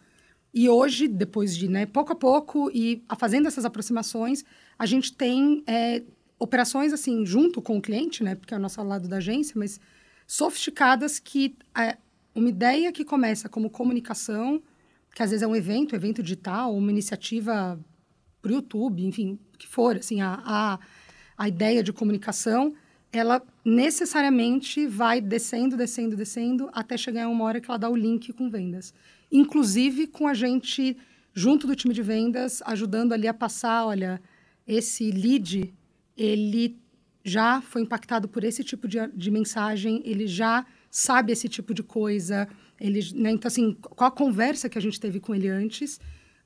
E 0.54 0.68
hoje, 0.68 1.06
depois 1.08 1.54
de, 1.56 1.68
né, 1.68 1.84
pouco 1.84 2.12
a 2.12 2.16
pouco, 2.16 2.70
e 2.72 3.02
fazendo 3.18 3.46
essas 3.48 3.64
aproximações, 3.66 4.44
a 4.78 4.86
gente 4.86 5.12
tem 5.12 5.62
é, 5.66 6.02
operações, 6.38 6.92
assim, 6.92 7.26
junto 7.26 7.60
com 7.60 7.76
o 7.76 7.82
cliente, 7.82 8.22
né, 8.22 8.34
porque 8.34 8.54
é 8.54 8.56
o 8.56 8.60
nosso 8.60 8.82
lado 8.82 9.06
da 9.08 9.16
agência, 9.16 9.54
mas 9.56 9.78
sofisticadas 10.26 11.18
que 11.18 11.56
é, 11.76 11.96
uma 12.34 12.48
ideia 12.48 12.92
que 12.92 13.04
começa 13.04 13.48
como 13.48 13.70
comunicação, 13.70 14.62
que 15.14 15.22
às 15.22 15.30
vezes 15.30 15.42
é 15.42 15.46
um 15.46 15.56
evento, 15.56 15.94
evento 15.94 16.22
digital, 16.22 16.76
uma 16.76 16.90
iniciativa 16.90 17.78
para 18.42 18.52
o 18.52 18.54
YouTube, 18.56 19.04
enfim, 19.04 19.38
o 19.54 19.58
que 19.58 19.66
for, 19.66 19.96
assim, 19.96 20.20
a, 20.20 20.42
a, 20.44 20.78
a 21.38 21.48
ideia 21.48 21.82
de 21.82 21.92
comunicação, 21.92 22.74
ela 23.12 23.42
necessariamente 23.64 24.86
vai 24.86 25.20
descendo, 25.20 25.76
descendo, 25.76 26.16
descendo, 26.16 26.68
até 26.72 26.96
chegar 26.96 27.22
em 27.22 27.26
uma 27.26 27.44
hora 27.44 27.60
que 27.60 27.70
ela 27.70 27.78
dá 27.78 27.88
o 27.88 27.96
link 27.96 28.32
com 28.32 28.50
vendas. 28.50 28.92
Inclusive 29.32 30.06
com 30.06 30.28
a 30.28 30.34
gente, 30.34 30.96
junto 31.32 31.66
do 31.66 31.74
time 31.74 31.94
de 31.94 32.02
vendas, 32.02 32.62
ajudando 32.66 33.12
ali 33.12 33.26
a 33.26 33.34
passar, 33.34 33.86
olha, 33.86 34.20
esse 34.66 35.10
lead, 35.10 35.74
ele 36.16 36.78
já 37.26 37.60
foi 37.60 37.82
impactado 37.82 38.28
por 38.28 38.44
esse 38.44 38.62
tipo 38.62 38.86
de, 38.86 39.04
de 39.08 39.30
mensagem, 39.32 40.00
ele 40.04 40.28
já 40.28 40.64
sabe 40.88 41.32
esse 41.32 41.48
tipo 41.48 41.74
de 41.74 41.82
coisa, 41.82 42.48
ele, 42.80 43.00
né, 43.14 43.32
então 43.32 43.48
assim, 43.48 43.76
qual 43.80 44.06
a 44.08 44.12
conversa 44.12 44.68
que 44.68 44.78
a 44.78 44.80
gente 44.80 45.00
teve 45.00 45.18
com 45.18 45.34
ele 45.34 45.48
antes, 45.48 46.00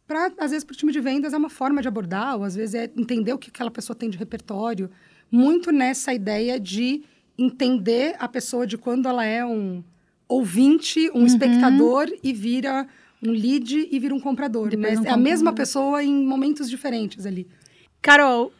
para 0.07 0.33
às 0.39 0.51
vezes 0.51 0.65
para 0.65 0.73
o 0.73 0.77
time 0.77 0.91
de 0.91 0.99
vendas 0.99 1.35
é 1.35 1.37
uma 1.37 1.51
forma 1.51 1.83
de 1.83 1.89
abordar, 1.89 2.37
ou 2.37 2.45
às 2.45 2.55
vezes 2.55 2.75
é 2.75 2.91
entender 2.97 3.35
o 3.35 3.39
que 3.39 3.51
aquela 3.51 3.71
pessoa 3.71 3.95
tem 3.95 4.09
de 4.09 4.17
repertório, 4.17 4.91
muito 5.31 5.71
nessa 5.71 6.15
ideia 6.15 6.59
de 6.59 7.05
entender 7.39 8.17
a 8.19 8.27
pessoa 8.27 8.67
de 8.67 8.79
quando 8.79 9.07
ela 9.07 9.25
é 9.25 9.45
um 9.45 9.85
ouvinte, 10.27 11.11
um 11.11 11.21
uhum. 11.21 11.27
espectador 11.27 12.11
e 12.23 12.33
vira 12.33 12.87
um 13.23 13.31
lead 13.31 13.89
e 13.91 13.99
vira 13.99 14.15
um 14.15 14.21
comprador, 14.21 14.75
né? 14.77 14.99
Um 14.99 15.05
é 15.05 15.11
a 15.11 15.17
mesma 15.17 15.53
pessoa 15.53 16.03
em 16.03 16.25
momentos 16.25 16.71
diferentes 16.71 17.27
ali. 17.27 17.47
Carol, 18.01 18.51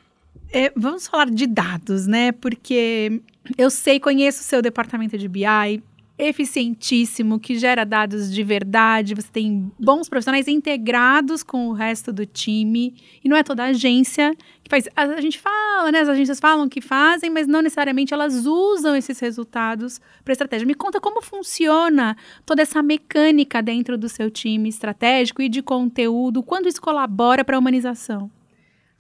é, 0.53 0.73
vamos 0.77 1.07
falar 1.07 1.31
de 1.31 1.47
dados, 1.47 2.07
né? 2.07 2.33
Porque 2.33 3.23
eu 3.57 3.71
sei, 3.71 4.01
conheço 4.01 4.41
o 4.41 4.45
seu 4.45 4.61
departamento 4.61 5.17
de 5.17 5.29
BI, 5.29 5.83
eficientíssimo, 6.19 7.39
que 7.39 7.57
gera 7.57 7.85
dados 7.85 8.33
de 8.33 8.43
verdade. 8.43 9.15
Você 9.15 9.29
tem 9.33 9.71
bons 9.79 10.09
profissionais 10.09 10.49
integrados 10.49 11.43
com 11.43 11.69
o 11.69 11.73
resto 11.73 12.13
do 12.13 12.27
time. 12.27 12.95
E 13.25 13.29
não 13.29 13.37
é 13.37 13.43
toda 13.43 13.65
agência 13.65 14.35
que 14.63 14.69
faz. 14.69 14.89
A, 14.95 15.21
gente 15.21 15.39
fala, 15.39 15.91
né? 15.93 16.01
As 16.01 16.09
agências 16.09 16.41
falam 16.41 16.69
que 16.69 16.81
fazem, 16.81 17.31
mas 17.31 17.47
não 17.47 17.63
necessariamente 17.63 18.13
elas 18.13 18.45
usam 18.45 18.95
esses 18.97 19.19
resultados 19.21 20.01
para 20.25 20.33
estratégia. 20.33 20.67
Me 20.67 20.75
conta 20.75 21.01
como 21.01 21.23
funciona 21.23 22.17
toda 22.45 22.63
essa 22.63 22.83
mecânica 22.83 23.63
dentro 23.63 23.97
do 23.97 24.09
seu 24.09 24.31
time 24.31 24.69
estratégico 24.69 25.41
e 25.41 25.49
de 25.49 25.63
conteúdo, 25.63 26.43
quando 26.43 26.69
isso 26.69 26.83
colabora 26.83 27.45
para 27.45 27.57
a 27.57 27.59
humanização. 27.59 28.31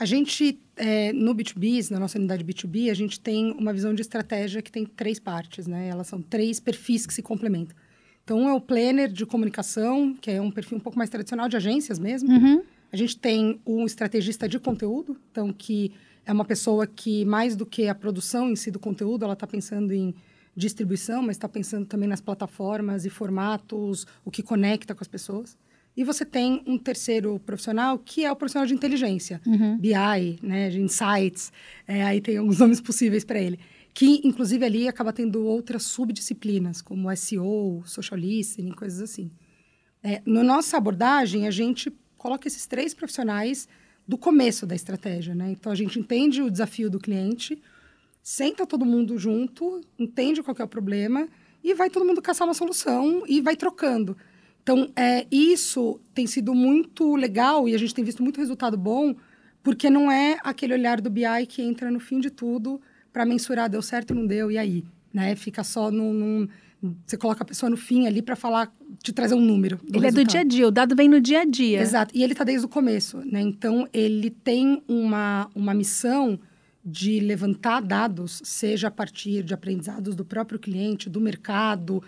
A 0.00 0.06
gente, 0.06 0.58
é, 0.76 1.12
no 1.12 1.34
B2B, 1.34 1.90
na 1.90 2.00
nossa 2.00 2.18
unidade 2.18 2.42
B2B, 2.42 2.90
a 2.90 2.94
gente 2.94 3.20
tem 3.20 3.52
uma 3.52 3.70
visão 3.70 3.92
de 3.92 4.00
estratégia 4.00 4.62
que 4.62 4.72
tem 4.72 4.86
três 4.86 5.20
partes, 5.20 5.66
né? 5.66 5.88
Elas 5.88 6.06
são 6.06 6.22
três 6.22 6.58
perfis 6.58 7.04
que 7.04 7.12
se 7.12 7.20
complementam. 7.20 7.76
Então, 8.24 8.40
um 8.40 8.48
é 8.48 8.54
o 8.54 8.60
planner 8.62 9.12
de 9.12 9.26
comunicação, 9.26 10.16
que 10.18 10.30
é 10.30 10.40
um 10.40 10.50
perfil 10.50 10.78
um 10.78 10.80
pouco 10.80 10.96
mais 10.96 11.10
tradicional 11.10 11.50
de 11.50 11.56
agências 11.58 11.98
mesmo. 11.98 12.30
Uhum. 12.30 12.62
A 12.90 12.96
gente 12.96 13.18
tem 13.18 13.60
um 13.66 13.84
estrategista 13.84 14.48
de 14.48 14.58
conteúdo, 14.58 15.18
então, 15.30 15.52
que 15.52 15.92
é 16.24 16.32
uma 16.32 16.46
pessoa 16.46 16.86
que, 16.86 17.26
mais 17.26 17.54
do 17.54 17.66
que 17.66 17.86
a 17.86 17.94
produção 17.94 18.50
em 18.50 18.56
si 18.56 18.70
do 18.70 18.78
conteúdo, 18.78 19.26
ela 19.26 19.34
está 19.34 19.46
pensando 19.46 19.92
em 19.92 20.14
distribuição, 20.56 21.20
mas 21.20 21.36
está 21.36 21.48
pensando 21.48 21.84
também 21.84 22.08
nas 22.08 22.22
plataformas 22.22 23.04
e 23.04 23.10
formatos, 23.10 24.06
o 24.24 24.30
que 24.30 24.42
conecta 24.42 24.94
com 24.94 25.04
as 25.04 25.08
pessoas. 25.08 25.58
E 25.96 26.04
você 26.04 26.24
tem 26.24 26.62
um 26.66 26.78
terceiro 26.78 27.38
profissional, 27.40 27.98
que 27.98 28.24
é 28.24 28.30
o 28.30 28.36
profissional 28.36 28.66
de 28.66 28.74
inteligência, 28.74 29.40
uhum. 29.46 29.76
BI, 29.76 30.38
né, 30.42 30.70
de 30.70 30.80
insights, 30.80 31.52
é, 31.86 32.02
aí 32.04 32.20
tem 32.20 32.36
alguns 32.36 32.58
nomes 32.60 32.80
possíveis 32.80 33.24
para 33.24 33.40
ele. 33.40 33.58
Que, 33.92 34.20
inclusive, 34.24 34.64
ali 34.64 34.88
acaba 34.88 35.12
tendo 35.12 35.44
outras 35.44 35.82
subdisciplinas, 35.82 36.80
como 36.80 37.14
SEO, 37.16 37.82
social 37.84 38.18
listening, 38.18 38.70
coisas 38.70 39.02
assim. 39.02 39.30
É, 40.02 40.22
na 40.24 40.44
nossa 40.44 40.76
abordagem, 40.76 41.46
a 41.46 41.50
gente 41.50 41.92
coloca 42.16 42.46
esses 42.46 42.66
três 42.66 42.94
profissionais 42.94 43.68
do 44.06 44.16
começo 44.16 44.66
da 44.66 44.74
estratégia, 44.74 45.34
né? 45.34 45.50
Então, 45.50 45.72
a 45.72 45.74
gente 45.74 45.98
entende 45.98 46.40
o 46.40 46.50
desafio 46.50 46.88
do 46.88 46.98
cliente, 46.98 47.60
senta 48.22 48.64
todo 48.66 48.84
mundo 48.84 49.18
junto, 49.18 49.80
entende 49.98 50.42
qual 50.42 50.56
é 50.58 50.64
o 50.64 50.68
problema 50.68 51.28
e 51.62 51.74
vai 51.74 51.90
todo 51.90 52.06
mundo 52.06 52.22
caçar 52.22 52.46
uma 52.46 52.54
solução 52.54 53.24
e 53.26 53.40
vai 53.40 53.56
trocando. 53.56 54.16
Então, 54.62 54.90
é, 54.94 55.26
isso 55.30 56.00
tem 56.14 56.26
sido 56.26 56.54
muito 56.54 57.14
legal 57.16 57.68
e 57.68 57.74
a 57.74 57.78
gente 57.78 57.94
tem 57.94 58.04
visto 58.04 58.22
muito 58.22 58.38
resultado 58.38 58.76
bom, 58.76 59.14
porque 59.62 59.90
não 59.90 60.10
é 60.10 60.38
aquele 60.42 60.74
olhar 60.74 61.00
do 61.00 61.10
BI 61.10 61.46
que 61.48 61.62
entra 61.62 61.90
no 61.90 62.00
fim 62.00 62.20
de 62.20 62.30
tudo 62.30 62.80
para 63.12 63.24
mensurar 63.24 63.68
deu 63.68 63.82
certo 63.82 64.12
ou 64.12 64.16
não 64.16 64.26
deu, 64.26 64.50
e 64.50 64.58
aí? 64.58 64.84
Né? 65.12 65.34
Fica 65.34 65.64
só 65.64 65.90
num, 65.90 66.12
num 66.12 66.48
você 67.06 67.16
coloca 67.16 67.42
a 67.42 67.46
pessoa 67.46 67.68
no 67.68 67.76
fim 67.76 68.06
ali 68.06 68.22
para 68.22 68.34
falar, 68.34 68.72
te 69.02 69.12
trazer 69.12 69.34
um 69.34 69.40
número. 69.40 69.78
ele 69.82 70.00
resultado. 70.00 70.18
é 70.18 70.24
do 70.24 70.30
dia 70.30 70.40
a 70.40 70.44
dia, 70.44 70.68
o 70.68 70.70
dado 70.70 70.96
vem 70.96 71.08
no 71.08 71.20
dia 71.20 71.40
a 71.40 71.44
dia. 71.44 71.80
Exato, 71.80 72.16
e 72.16 72.22
ele 72.22 72.32
está 72.32 72.42
desde 72.42 72.64
o 72.64 72.68
começo, 72.68 73.18
né? 73.18 73.40
Então, 73.40 73.86
ele 73.92 74.30
tem 74.30 74.82
uma, 74.88 75.50
uma 75.54 75.74
missão 75.74 76.38
de 76.82 77.20
levantar 77.20 77.82
dados, 77.82 78.40
seja 78.42 78.88
a 78.88 78.90
partir 78.90 79.42
de 79.42 79.52
aprendizados 79.52 80.14
do 80.14 80.24
próprio 80.24 80.58
cliente, 80.58 81.10
do 81.10 81.20
mercado, 81.20 82.02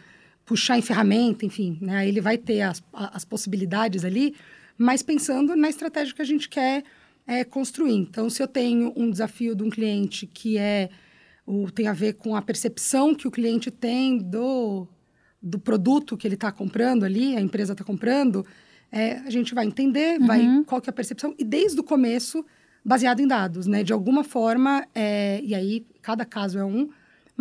puxar 0.44 0.78
em 0.78 0.82
ferramenta, 0.82 1.46
enfim, 1.46 1.78
né? 1.80 2.06
Ele 2.06 2.20
vai 2.20 2.37
ter 2.37 2.62
as, 2.62 2.82
as 2.92 3.25
possibilidades 3.25 4.04
ali, 4.04 4.34
mas 4.76 5.02
pensando 5.02 5.54
na 5.54 5.68
estratégia 5.68 6.14
que 6.14 6.22
a 6.22 6.26
gente 6.26 6.49
quer 6.49 6.82
é, 7.26 7.44
construir. 7.44 7.94
Então, 7.94 8.28
se 8.28 8.42
eu 8.42 8.49
tenho 8.49 8.92
um 8.96 9.11
desafio 9.11 9.54
de 9.54 9.62
um 9.62 9.70
cliente 9.70 10.26
que 10.26 10.58
é 10.58 10.90
o, 11.46 11.70
tem 11.70 11.87
a 11.87 11.92
ver 11.92 12.14
com 12.14 12.34
a 12.37 12.42
percepção 12.42 13.14
que 13.14 13.26
o 13.26 13.30
cliente 13.30 13.70
tem 13.70 14.18
do, 14.18 14.87
do 15.40 15.58
produto 15.58 16.16
que 16.16 16.26
ele 16.26 16.34
está 16.34 16.50
comprando 16.52 17.04
ali, 17.04 17.37
a 17.37 17.40
empresa 17.40 17.72
está 17.72 17.84
comprando, 17.84 18.44
é, 18.90 19.18
a 19.18 19.30
gente 19.30 19.54
vai 19.54 19.66
entender 19.66 20.20
Uhum. 20.20 20.26
vai, 20.26 20.64
qual 20.66 20.80
que 20.80 20.88
é 20.88 20.92
a 20.92 20.94
percepção, 20.94 21.34
e 21.38 21.44
desde 21.44 21.80
o 21.80 21.84
começo, 21.84 22.44
baseado 22.84 23.20
em 23.20 23.26
dados, 23.26 23.66
né? 23.66 23.82
De 23.82 23.92
alguma 23.92 24.25
forma, 24.25 24.87
é, 24.94 25.40
e 25.42 25.54
aí 25.54 25.87
cada 26.00 26.25
caso 26.25 26.58
é 26.58 26.64
um, 26.64 26.90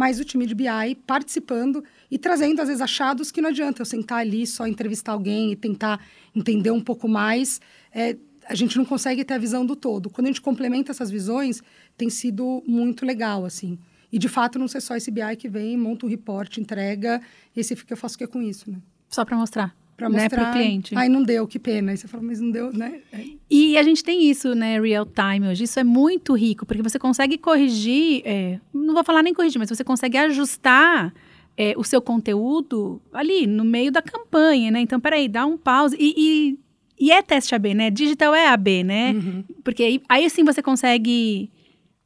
mas 0.01 0.19
o 0.19 0.25
time 0.25 0.47
de 0.47 0.55
BI 0.55 0.95
participando 1.05 1.83
e 2.09 2.17
trazendo, 2.17 2.59
às 2.59 2.67
vezes, 2.67 2.81
achados 2.81 3.29
que 3.29 3.39
não 3.39 3.49
adianta 3.49 3.83
eu 3.83 3.85
sentar 3.85 4.17
ali 4.17 4.47
só 4.47 4.65
entrevistar 4.65 5.11
alguém 5.11 5.51
e 5.51 5.55
tentar 5.55 6.03
entender 6.35 6.71
um 6.71 6.81
pouco 6.81 7.07
mais. 7.07 7.61
É, 7.93 8.17
a 8.47 8.55
gente 8.55 8.79
não 8.79 8.83
consegue 8.83 9.23
ter 9.23 9.35
a 9.35 9.37
visão 9.37 9.63
do 9.63 9.75
todo. 9.75 10.09
Quando 10.09 10.25
a 10.25 10.29
gente 10.29 10.41
complementa 10.41 10.91
essas 10.91 11.11
visões, 11.11 11.61
tem 11.95 12.09
sido 12.09 12.63
muito 12.67 13.05
legal, 13.05 13.45
assim. 13.45 13.77
E, 14.11 14.17
de 14.17 14.27
fato, 14.27 14.57
não 14.57 14.67
ser 14.67 14.81
só 14.81 14.95
esse 14.95 15.11
BI 15.11 15.35
que 15.37 15.47
vem, 15.47 15.77
monta 15.77 16.07
um 16.07 16.09
report, 16.09 16.57
entrega, 16.57 17.21
e 17.55 17.59
esse 17.59 17.75
fica, 17.75 17.93
eu 17.93 17.97
faço 17.97 18.15
o 18.15 18.17
que 18.17 18.25
com 18.25 18.41
isso, 18.41 18.71
né? 18.71 18.79
Só 19.07 19.23
para 19.23 19.37
mostrar. 19.37 19.80
Para 20.01 20.09
né, 20.09 20.23
mostrar. 20.23 20.45
pro 20.45 20.53
cliente. 20.53 20.95
Ai, 20.95 21.07
não 21.07 21.21
deu, 21.21 21.47
que 21.47 21.59
pena. 21.59 21.91
Aí 21.91 21.97
você 21.97 22.07
fala, 22.07 22.23
mas 22.23 22.39
não 22.39 22.49
deu, 22.49 22.73
né? 22.73 23.01
É. 23.13 23.23
E 23.49 23.77
a 23.77 23.83
gente 23.83 24.03
tem 24.03 24.27
isso, 24.27 24.55
né, 24.55 24.79
real 24.79 25.05
time 25.05 25.47
hoje. 25.47 25.65
Isso 25.65 25.79
é 25.79 25.83
muito 25.83 26.33
rico, 26.33 26.65
porque 26.65 26.81
você 26.81 26.97
consegue 26.97 27.37
corrigir, 27.37 28.23
é, 28.25 28.59
não 28.73 28.95
vou 28.95 29.03
falar 29.03 29.21
nem 29.21 29.33
corrigir, 29.33 29.59
mas 29.59 29.69
você 29.69 29.83
consegue 29.83 30.17
ajustar 30.17 31.13
é, 31.55 31.75
o 31.77 31.83
seu 31.83 32.01
conteúdo 32.01 32.99
ali 33.13 33.45
no 33.45 33.63
meio 33.63 33.91
da 33.91 34.01
campanha, 34.01 34.71
né? 34.71 34.81
Então, 34.81 34.99
peraí, 34.99 35.27
dá 35.27 35.45
um 35.45 35.55
pause. 35.55 35.95
E, 35.99 36.13
e, 36.17 36.59
e 36.99 37.11
é 37.11 37.21
teste 37.21 37.53
AB, 37.53 37.75
né? 37.75 37.91
Digital 37.91 38.33
é 38.33 38.47
AB, 38.47 38.83
né? 38.83 39.11
Uhum. 39.11 39.43
Porque 39.63 39.83
aí, 39.83 40.01
aí 40.09 40.29
sim 40.31 40.43
você 40.43 40.63
consegue 40.63 41.51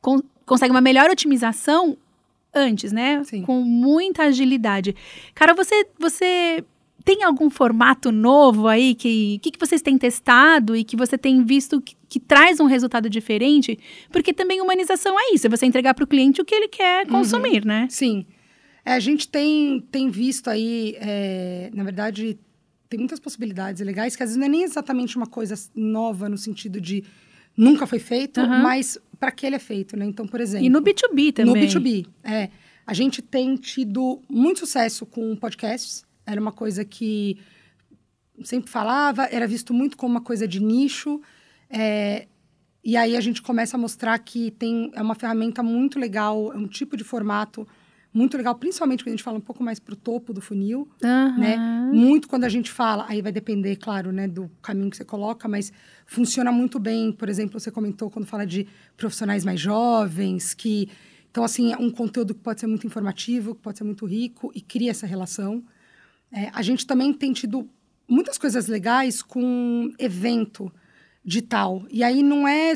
con 0.02 0.22
consegue 0.46 0.72
uma 0.72 0.82
melhor 0.82 1.10
otimização 1.10 1.98
antes, 2.54 2.92
né? 2.92 3.24
Sim. 3.24 3.42
Com 3.42 3.62
muita 3.62 4.24
agilidade. 4.24 4.96
Cara, 5.34 5.54
você, 5.54 5.88
você 5.98 6.64
tem 7.06 7.24
algum 7.24 7.52
formato 7.52 8.12
novo 8.12 8.68
aí 8.68 8.96
que, 8.96 9.38
que, 9.38 9.52
que 9.52 9.60
vocês 9.60 9.80
têm 9.80 9.96
testado 9.96 10.76
e 10.76 10.84
que 10.84 10.98
você 10.98 11.16
tem 11.16 11.44
visto 11.46 11.80
que, 11.80 11.96
que 12.10 12.20
traz 12.20 12.60
um 12.60 12.66
resultado 12.66 13.08
diferente? 13.08 13.78
Porque 14.12 14.34
também 14.34 14.60
humanização 14.60 15.16
é 15.18 15.36
isso, 15.36 15.46
é 15.46 15.50
você 15.50 15.68
entregar 15.68 15.94
para 15.94 16.04
o 16.04 16.08
cliente 16.08 16.42
o 16.42 16.46
que 16.46 16.56
ele 16.56 16.68
quer 16.68 17.06
consumir, 17.06 17.62
uhum. 17.62 17.68
né? 17.68 17.88
Sim. 17.92 18.26
É, 18.84 18.94
a 18.94 19.00
gente 19.00 19.28
tem, 19.28 19.86
tem 19.92 20.10
visto 20.10 20.50
aí, 20.50 20.96
é, 21.00 21.70
na 21.76 21.84
verdade, 21.84 22.40
tem 22.90 22.98
muitas 23.00 23.20
possibilidades 23.20 23.86
legais, 23.86 24.16
que 24.16 24.24
às 24.24 24.30
vezes 24.30 24.40
não 24.40 24.48
é 24.48 24.50
nem 24.50 24.64
exatamente 24.64 25.16
uma 25.16 25.28
coisa 25.28 25.54
nova 25.76 26.28
no 26.28 26.40
sentido 26.40 26.82
de 26.82 27.04
nunca 27.56 27.86
foi 27.86 28.00
feito, 28.00 28.42
uhum. 28.42 28.64
mas 28.64 28.98
para 29.20 29.32
que 29.32 29.46
ele 29.46 29.56
é 29.56 29.60
feito, 29.60 29.96
né? 29.96 30.06
Então, 30.06 30.28
por 30.28 30.42
exemplo... 30.42 30.66
E 30.66 30.70
no 30.70 30.82
B2B 30.82 31.34
também. 31.34 31.54
No 31.54 31.54
B2B, 31.56 32.08
é. 32.24 32.50
A 32.86 32.94
gente 32.94 33.22
tem 33.22 33.56
tido 33.56 34.22
muito 34.28 34.60
sucesso 34.62 35.06
com 35.06 35.36
podcasts. 35.36 36.04
Era 36.26 36.40
uma 36.40 36.52
coisa 36.52 36.84
que 36.84 37.38
sempre 38.44 38.70
falava, 38.70 39.26
era 39.26 39.48
visto 39.48 39.74
muito 39.74 39.98
como 39.98 40.16
uma 40.16 40.22
coisa 40.22 40.48
de 40.48 40.62
nicho. 40.62 41.22
É, 41.70 42.28
e 42.84 42.96
aí 42.96 43.16
a 43.16 43.22
gente 43.22 43.42
começa 43.42 43.78
a 43.78 43.80
mostrar 43.80 44.18
que 44.20 44.52
tem, 44.52 44.92
é 44.94 45.02
uma 45.02 45.16
ferramenta 45.16 45.64
muito 45.64 45.98
legal, 45.98 46.54
é 46.54 46.58
um 46.58 46.68
tipo 46.68 46.96
de 46.96 47.04
formato 47.04 47.68
muito 48.14 48.38
legal, 48.38 48.56
principalmente 48.56 49.04
quando 49.04 49.10
a 49.10 49.12
gente 49.18 49.24
fala 49.24 49.38
um 49.38 49.42
pouco 49.42 49.62
mais 49.62 49.78
para 49.78 49.94
o 49.94 49.98
topo 49.98 50.32
do 50.32 50.40
funil, 50.40 50.88
uhum. 51.04 51.38
né? 51.38 51.58
Muito 51.92 52.30
quando 52.30 52.46
a 52.46 52.50
gente 52.50 52.72
fala, 52.72 53.06
aí 53.10 53.22
vai 53.22 53.32
depender, 53.32 53.76
claro, 53.76 54.10
né, 54.14 54.26
do 54.26 54.50
caminho 54.62 54.90
que 54.90 54.96
você 54.96 55.04
coloca, 55.04 55.50
mas 55.50 55.74
funciona 56.06 56.50
muito 56.50 56.80
bem, 56.80 57.12
por 57.12 57.28
exemplo, 57.28 57.60
você 57.60 57.70
comentou 57.70 58.10
quando 58.10 58.26
fala 58.26 58.46
de 58.46 58.68
profissionais 58.96 59.44
mais 59.44 59.60
jovens, 59.60 60.54
que 60.54 60.88
então 61.30 61.44
assim 61.44 61.74
é 61.74 61.78
um 61.78 61.90
conteúdo 61.90 62.34
que 62.34 62.40
pode 62.40 62.62
ser 62.62 62.68
muito 62.68 62.88
informativo, 62.88 63.54
que 63.54 63.62
pode 63.62 63.78
ser 63.78 63.84
muito 63.84 64.06
rico 64.06 64.50
e 64.56 64.62
cria 64.62 64.92
essa 64.92 65.06
relação. 65.06 65.62
É, 66.32 66.50
a 66.54 66.62
gente 66.62 66.86
também 66.86 67.14
tem 67.14 67.34
tido 67.34 67.68
muitas 68.08 68.38
coisas 68.38 68.68
legais 68.68 69.22
com 69.22 69.92
evento 69.98 70.72
digital 71.24 71.86
e 71.90 72.04
aí 72.04 72.22
não 72.22 72.48
é 72.48 72.74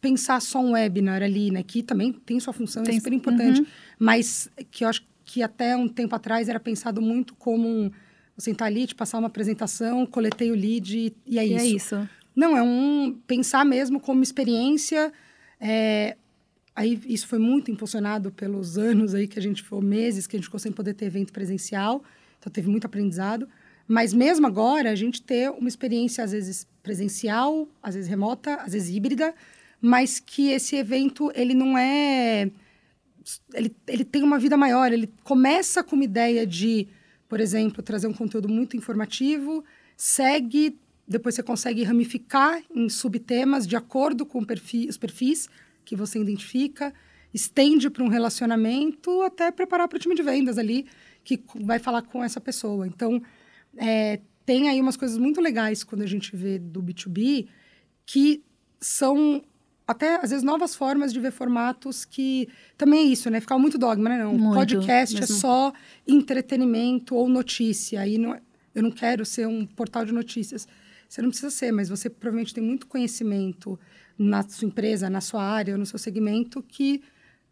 pensar 0.00 0.40
só 0.40 0.60
um 0.60 0.72
webinar 0.72 1.22
ali, 1.22 1.50
né? 1.50 1.62
Que 1.62 1.82
também 1.82 2.12
tem 2.12 2.38
sua 2.38 2.52
função, 2.52 2.82
é 2.82 2.86
tem, 2.86 2.96
é 2.96 2.98
super 2.98 3.12
importante. 3.12 3.60
Uhum. 3.60 3.66
Mas 3.98 4.48
que 4.70 4.84
eu 4.84 4.88
acho 4.88 5.02
que 5.24 5.42
até 5.42 5.76
um 5.76 5.88
tempo 5.88 6.14
atrás 6.14 6.48
era 6.48 6.60
pensado 6.60 7.02
muito 7.02 7.34
como 7.34 7.68
um, 7.68 7.90
você 8.36 8.50
entrar 8.50 8.66
ali, 8.66 8.86
te 8.86 8.94
passar 8.94 9.18
uma 9.18 9.26
apresentação, 9.26 10.06
coletei 10.06 10.50
o 10.50 10.54
lead 10.54 11.12
e 11.26 11.38
é 11.38 11.46
e 11.46 11.54
isso. 11.54 11.64
É 11.64 11.66
isso. 11.66 12.08
Não, 12.34 12.56
é 12.56 12.62
um 12.62 13.18
pensar 13.26 13.64
mesmo 13.64 13.98
como 13.98 14.22
experiência. 14.22 15.12
É, 15.60 16.16
aí 16.74 17.00
isso 17.06 17.26
foi 17.26 17.38
muito 17.38 17.70
impulsionado 17.70 18.30
pelos 18.30 18.78
anos 18.78 19.12
aí 19.12 19.26
que 19.26 19.38
a 19.38 19.42
gente 19.42 19.62
foi, 19.62 19.82
meses 19.82 20.26
que 20.26 20.36
a 20.36 20.38
gente 20.38 20.46
ficou 20.46 20.60
sem 20.60 20.70
poder 20.70 20.94
ter 20.94 21.06
evento 21.06 21.32
presencial. 21.32 22.02
Então 22.38 22.52
teve 22.52 22.68
muito 22.68 22.86
aprendizado. 22.86 23.48
Mas 23.86 24.12
mesmo 24.12 24.46
agora, 24.46 24.90
a 24.90 24.94
gente 24.94 25.22
ter 25.22 25.50
uma 25.50 25.68
experiência, 25.68 26.22
às 26.22 26.32
vezes 26.32 26.66
presencial, 26.82 27.68
às 27.82 27.94
vezes 27.94 28.08
remota, 28.08 28.56
às 28.56 28.72
vezes 28.72 28.94
híbrida, 28.94 29.34
mas 29.80 30.20
que 30.20 30.50
esse 30.50 30.76
evento 30.76 31.32
ele 31.34 31.54
não 31.54 31.76
é 31.76 32.50
ele, 33.54 33.74
ele 33.86 34.04
tem 34.04 34.22
uma 34.22 34.38
vida 34.38 34.56
maior, 34.56 34.92
ele 34.92 35.10
começa 35.22 35.82
com 35.82 35.96
uma 35.96 36.04
ideia 36.04 36.46
de, 36.46 36.88
por 37.28 37.40
exemplo, 37.40 37.82
trazer 37.82 38.06
um 38.06 38.12
conteúdo 38.12 38.48
muito 38.48 38.76
informativo, 38.76 39.64
segue, 39.96 40.78
depois 41.06 41.34
você 41.34 41.42
consegue 41.42 41.82
ramificar 41.82 42.62
em 42.74 42.88
subtemas 42.88 43.66
de 43.66 43.76
acordo 43.76 44.24
com 44.24 44.44
perfil, 44.44 44.88
os 44.88 44.96
perfis 44.96 45.48
que 45.84 45.96
você 45.96 46.18
identifica, 46.18 46.92
estende 47.32 47.90
para 47.90 48.04
um 48.04 48.08
relacionamento 48.08 49.22
até 49.22 49.50
preparar 49.50 49.88
para 49.88 49.96
o 49.96 49.98
time 49.98 50.14
de 50.14 50.22
vendas 50.22 50.58
ali, 50.58 50.86
que 51.36 51.42
vai 51.60 51.78
falar 51.78 52.02
com 52.02 52.22
essa 52.24 52.40
pessoa. 52.40 52.86
Então, 52.86 53.20
é, 53.76 54.20
tem 54.46 54.68
aí 54.68 54.80
umas 54.80 54.96
coisas 54.96 55.18
muito 55.18 55.40
legais 55.40 55.84
quando 55.84 56.02
a 56.02 56.06
gente 56.06 56.34
vê 56.34 56.58
do 56.58 56.82
B2B 56.82 57.48
que 58.06 58.42
são 58.80 59.42
até, 59.86 60.16
às 60.16 60.30
vezes, 60.30 60.42
novas 60.42 60.74
formas 60.74 61.12
de 61.12 61.18
ver 61.18 61.32
formatos 61.32 62.04
que 62.04 62.48
também 62.76 63.00
é 63.00 63.02
isso, 63.04 63.30
né? 63.30 63.40
Ficar 63.40 63.58
muito 63.58 63.78
dogma, 63.78 64.10
né? 64.10 64.22
Não, 64.22 64.34
muito, 64.34 64.54
podcast 64.54 65.16
é 65.16 65.20
mesmo. 65.20 65.34
é 65.34 65.38
só 65.38 65.72
entretenimento 66.06 67.14
ou 67.14 67.26
notícia. 67.26 68.02
Aí 68.02 68.18
não, 68.18 68.34
é, 68.34 68.42
eu 68.74 68.82
não 68.82 68.90
quero 68.90 69.24
ser 69.24 69.46
um 69.48 69.64
portal 69.64 70.04
de 70.04 70.12
notícias. 70.12 70.68
Você 71.08 71.22
não 71.22 71.30
precisa 71.30 71.50
ser, 71.50 71.72
mas 71.72 71.88
você 71.88 72.10
provavelmente 72.10 72.52
tem 72.52 72.62
muito 72.62 72.86
conhecimento 72.86 73.80
na 74.18 74.46
sua 74.46 74.68
empresa, 74.68 75.08
na 75.08 75.22
sua 75.22 75.42
área, 75.42 75.78
no 75.78 75.86
seu 75.86 75.98
segmento, 75.98 76.62
que 76.62 77.02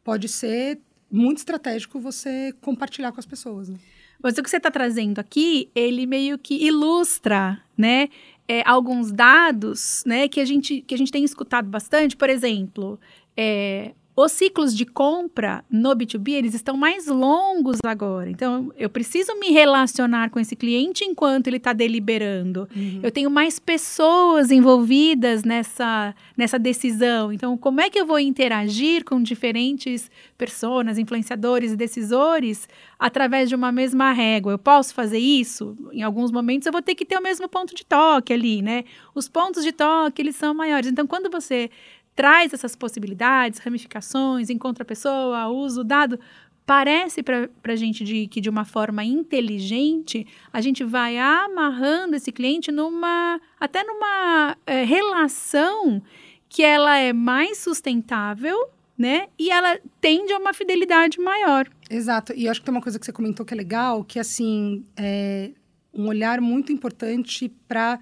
pode 0.04 0.28
ser 0.28 0.78
muito 1.10 1.38
estratégico 1.38 2.00
você 2.00 2.54
compartilhar 2.60 3.12
com 3.12 3.20
as 3.20 3.26
pessoas. 3.26 3.68
Né? 3.68 3.78
Mas 4.22 4.36
o 4.38 4.42
que 4.42 4.50
você 4.50 4.56
está 4.56 4.70
trazendo 4.70 5.18
aqui, 5.18 5.70
ele 5.74 6.06
meio 6.06 6.38
que 6.38 6.54
ilustra, 6.66 7.60
né? 7.76 8.08
é, 8.48 8.62
alguns 8.64 9.10
dados 9.10 10.04
né, 10.06 10.28
que, 10.28 10.40
a 10.40 10.44
gente, 10.44 10.80
que 10.82 10.94
a 10.94 10.98
gente 10.98 11.10
tem 11.10 11.24
escutado 11.24 11.68
bastante. 11.68 12.16
Por 12.16 12.30
exemplo, 12.30 12.98
é, 13.36 13.92
os 14.16 14.32
ciclos 14.32 14.74
de 14.74 14.86
compra 14.86 15.62
no 15.70 15.94
B2B, 15.94 16.30
eles 16.30 16.54
estão 16.54 16.74
mais 16.74 17.06
longos 17.06 17.76
agora. 17.84 18.30
Então, 18.30 18.72
eu 18.78 18.88
preciso 18.88 19.38
me 19.38 19.50
relacionar 19.50 20.30
com 20.30 20.40
esse 20.40 20.56
cliente 20.56 21.04
enquanto 21.04 21.48
ele 21.48 21.58
está 21.58 21.74
deliberando. 21.74 22.66
Uhum. 22.74 23.00
Eu 23.02 23.10
tenho 23.10 23.30
mais 23.30 23.58
pessoas 23.58 24.50
envolvidas 24.50 25.44
nessa, 25.44 26.14
nessa 26.34 26.58
decisão. 26.58 27.30
Então, 27.30 27.58
como 27.58 27.82
é 27.82 27.90
que 27.90 28.00
eu 28.00 28.06
vou 28.06 28.18
interagir 28.18 29.04
com 29.04 29.22
diferentes 29.22 30.10
pessoas, 30.38 30.96
influenciadores 30.96 31.72
e 31.72 31.76
decisores 31.76 32.66
através 32.98 33.50
de 33.50 33.54
uma 33.54 33.70
mesma 33.70 34.12
régua? 34.12 34.52
Eu 34.52 34.58
posso 34.58 34.94
fazer 34.94 35.18
isso? 35.18 35.76
Em 35.92 36.02
alguns 36.02 36.32
momentos, 36.32 36.64
eu 36.64 36.72
vou 36.72 36.80
ter 36.80 36.94
que 36.94 37.04
ter 37.04 37.18
o 37.18 37.22
mesmo 37.22 37.50
ponto 37.50 37.74
de 37.74 37.84
toque 37.84 38.32
ali, 38.32 38.62
né? 38.62 38.84
Os 39.14 39.28
pontos 39.28 39.62
de 39.62 39.72
toque, 39.72 40.22
eles 40.22 40.36
são 40.36 40.54
maiores. 40.54 40.90
Então, 40.90 41.06
quando 41.06 41.30
você 41.30 41.68
traz 42.16 42.54
essas 42.54 42.74
possibilidades, 42.74 43.60
ramificações, 43.60 44.48
encontra 44.48 44.82
a 44.82 44.86
pessoa, 44.86 45.48
usa 45.48 45.82
o 45.82 45.84
dado, 45.84 46.18
parece 46.64 47.22
para 47.22 47.48
a 47.62 47.76
gente 47.76 48.02
de, 48.02 48.26
que 48.26 48.40
de 48.40 48.48
uma 48.48 48.64
forma 48.64 49.04
inteligente 49.04 50.26
a 50.52 50.60
gente 50.62 50.82
vai 50.82 51.18
amarrando 51.18 52.16
esse 52.16 52.32
cliente 52.32 52.72
numa 52.72 53.38
até 53.60 53.84
numa 53.84 54.56
é, 54.66 54.82
relação 54.82 56.02
que 56.48 56.62
ela 56.62 56.96
é 56.98 57.12
mais 57.12 57.58
sustentável 57.58 58.56
né? 58.98 59.26
E 59.38 59.50
ela 59.50 59.78
tende 60.00 60.32
a 60.32 60.38
uma 60.38 60.54
fidelidade 60.54 61.20
maior. 61.20 61.68
Exato. 61.90 62.32
E 62.34 62.46
eu 62.46 62.50
acho 62.50 62.60
que 62.60 62.64
tem 62.64 62.74
uma 62.74 62.80
coisa 62.80 62.98
que 62.98 63.04
você 63.04 63.12
comentou 63.12 63.44
que 63.44 63.52
é 63.52 63.56
legal 63.56 64.02
que 64.02 64.18
assim 64.18 64.86
é 64.96 65.50
um 65.92 66.08
olhar 66.08 66.40
muito 66.40 66.72
importante 66.72 67.52
para 67.68 68.00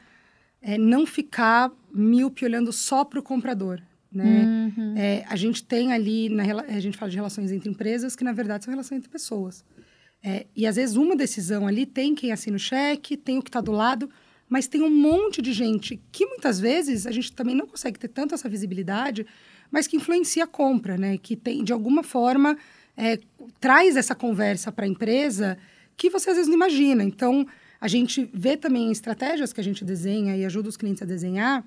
é, 0.62 0.78
não 0.78 1.04
ficar 1.04 1.72
míope 1.92 2.44
olhando 2.44 2.72
só 2.72 3.04
para 3.04 3.18
o 3.18 3.22
comprador 3.24 3.82
né? 4.14 4.72
Uhum. 4.76 4.94
É, 4.96 5.24
a 5.28 5.36
gente 5.36 5.64
tem 5.64 5.92
ali, 5.92 6.28
na, 6.28 6.44
a 6.60 6.80
gente 6.80 6.96
fala 6.96 7.10
de 7.10 7.16
relações 7.16 7.50
entre 7.50 7.68
empresas, 7.68 8.14
que 8.14 8.24
na 8.24 8.32
verdade 8.32 8.64
são 8.64 8.72
relações 8.72 8.98
entre 8.98 9.10
pessoas. 9.10 9.64
É, 10.22 10.46
e 10.56 10.66
às 10.66 10.76
vezes 10.76 10.96
uma 10.96 11.14
decisão 11.14 11.66
ali 11.66 11.84
tem 11.84 12.14
quem 12.14 12.32
assina 12.32 12.56
o 12.56 12.60
cheque, 12.60 13.16
tem 13.16 13.38
o 13.38 13.42
que 13.42 13.50
está 13.50 13.60
do 13.60 13.72
lado, 13.72 14.08
mas 14.48 14.66
tem 14.66 14.82
um 14.82 14.90
monte 14.90 15.42
de 15.42 15.52
gente 15.52 16.00
que 16.12 16.24
muitas 16.26 16.60
vezes 16.60 17.06
a 17.06 17.10
gente 17.10 17.32
também 17.32 17.54
não 17.54 17.66
consegue 17.66 17.98
ter 17.98 18.08
tanto 18.08 18.34
essa 18.34 18.48
visibilidade, 18.48 19.26
mas 19.70 19.86
que 19.86 19.96
influencia 19.96 20.44
a 20.44 20.46
compra, 20.46 20.96
né? 20.96 21.18
Que 21.18 21.34
tem, 21.36 21.64
de 21.64 21.72
alguma 21.72 22.02
forma, 22.02 22.56
é, 22.96 23.18
traz 23.60 23.96
essa 23.96 24.14
conversa 24.14 24.70
para 24.70 24.84
a 24.84 24.88
empresa 24.88 25.58
que 25.96 26.08
você 26.08 26.30
às 26.30 26.36
vezes 26.36 26.48
não 26.48 26.56
imagina. 26.56 27.02
Então, 27.02 27.46
a 27.80 27.88
gente 27.88 28.28
vê 28.32 28.56
também 28.56 28.90
estratégias 28.90 29.52
que 29.52 29.60
a 29.60 29.64
gente 29.64 29.84
desenha 29.84 30.36
e 30.36 30.44
ajuda 30.44 30.68
os 30.68 30.76
clientes 30.76 31.02
a 31.02 31.06
desenhar, 31.06 31.64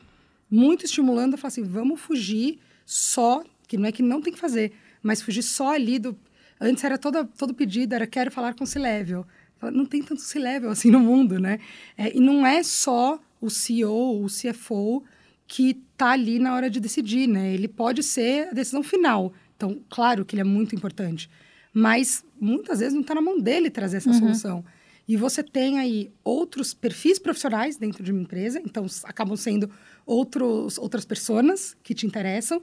muito 0.50 0.86
estimulando 0.86 1.34
a 1.34 1.38
falar 1.38 1.50
assim, 1.50 1.64
vamos 1.64 2.00
fugir 2.00 2.60
só, 2.86 3.44
que 3.68 3.78
não 3.78 3.88
é 3.88 3.92
que 3.92 4.02
não 4.02 4.22
tem 4.22 4.34
que 4.34 4.40
fazer, 4.40 4.74
mas 5.02 5.22
fugir 5.22 5.44
só 5.44 5.74
ali 5.74 6.00
do... 6.00 6.18
Antes 6.60 6.84
era 6.84 6.98
toda, 6.98 7.24
todo 7.24 7.54
pedido, 7.54 7.94
era 7.94 8.08
quero 8.08 8.32
falar 8.32 8.56
com 8.56 8.66
C-Level. 8.66 9.26
Não 9.74 9.86
tem 9.86 10.02
tanto 10.02 10.22
C-Level 10.22 10.72
assim 10.72 10.90
no 10.90 11.00
mundo, 11.00 11.40
né? 11.40 11.60
É, 11.98 12.16
e 12.16 12.20
não 12.20 12.46
é 12.46 12.64
só 12.64 13.20
o 13.40 13.50
CEO, 13.50 14.24
o 14.24 14.28
CFO 14.28 15.04
que 15.48 15.78
está 15.94 16.12
ali 16.12 16.40
na 16.40 16.54
hora 16.54 16.70
de 16.70 16.80
decidir, 16.80 17.28
né? 17.28 17.54
Ele 17.54 17.68
pode 17.68 18.04
ser 18.04 18.50
a 18.50 18.54
decisão 18.54 18.84
final. 18.84 19.34
Então, 19.56 19.80
claro 19.90 20.26
que 20.26 20.36
ele 20.36 20.42
é 20.42 20.44
muito 20.44 20.76
importante. 20.76 21.30
Mas, 21.74 22.24
muitas 22.40 22.80
vezes, 22.80 22.94
não 22.94 23.02
está 23.02 23.16
na 23.16 23.22
mão 23.22 23.40
dele 23.40 23.70
trazer 23.70 23.98
essa 23.98 24.10
uhum. 24.10 24.20
solução. 24.20 24.66
E 25.08 25.16
você 25.16 25.42
tem 25.42 25.80
aí 25.80 26.12
outros 26.24 26.74
perfis 26.74 27.18
profissionais 27.18 27.78
dentro 27.78 28.04
de 28.04 28.12
uma 28.12 28.22
empresa, 28.22 28.62
então 28.66 28.86
acabam 29.04 29.38
sendo 29.38 29.70
outros, 30.06 30.78
outras 30.78 31.06
pessoas 31.06 31.78
que 31.82 31.94
te 31.94 32.06
interessam, 32.06 32.62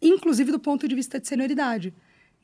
inclusive 0.00 0.52
do 0.52 0.60
ponto 0.60 0.86
de 0.86 0.94
vista 0.94 1.18
de 1.18 1.26
senioridade. 1.26 1.92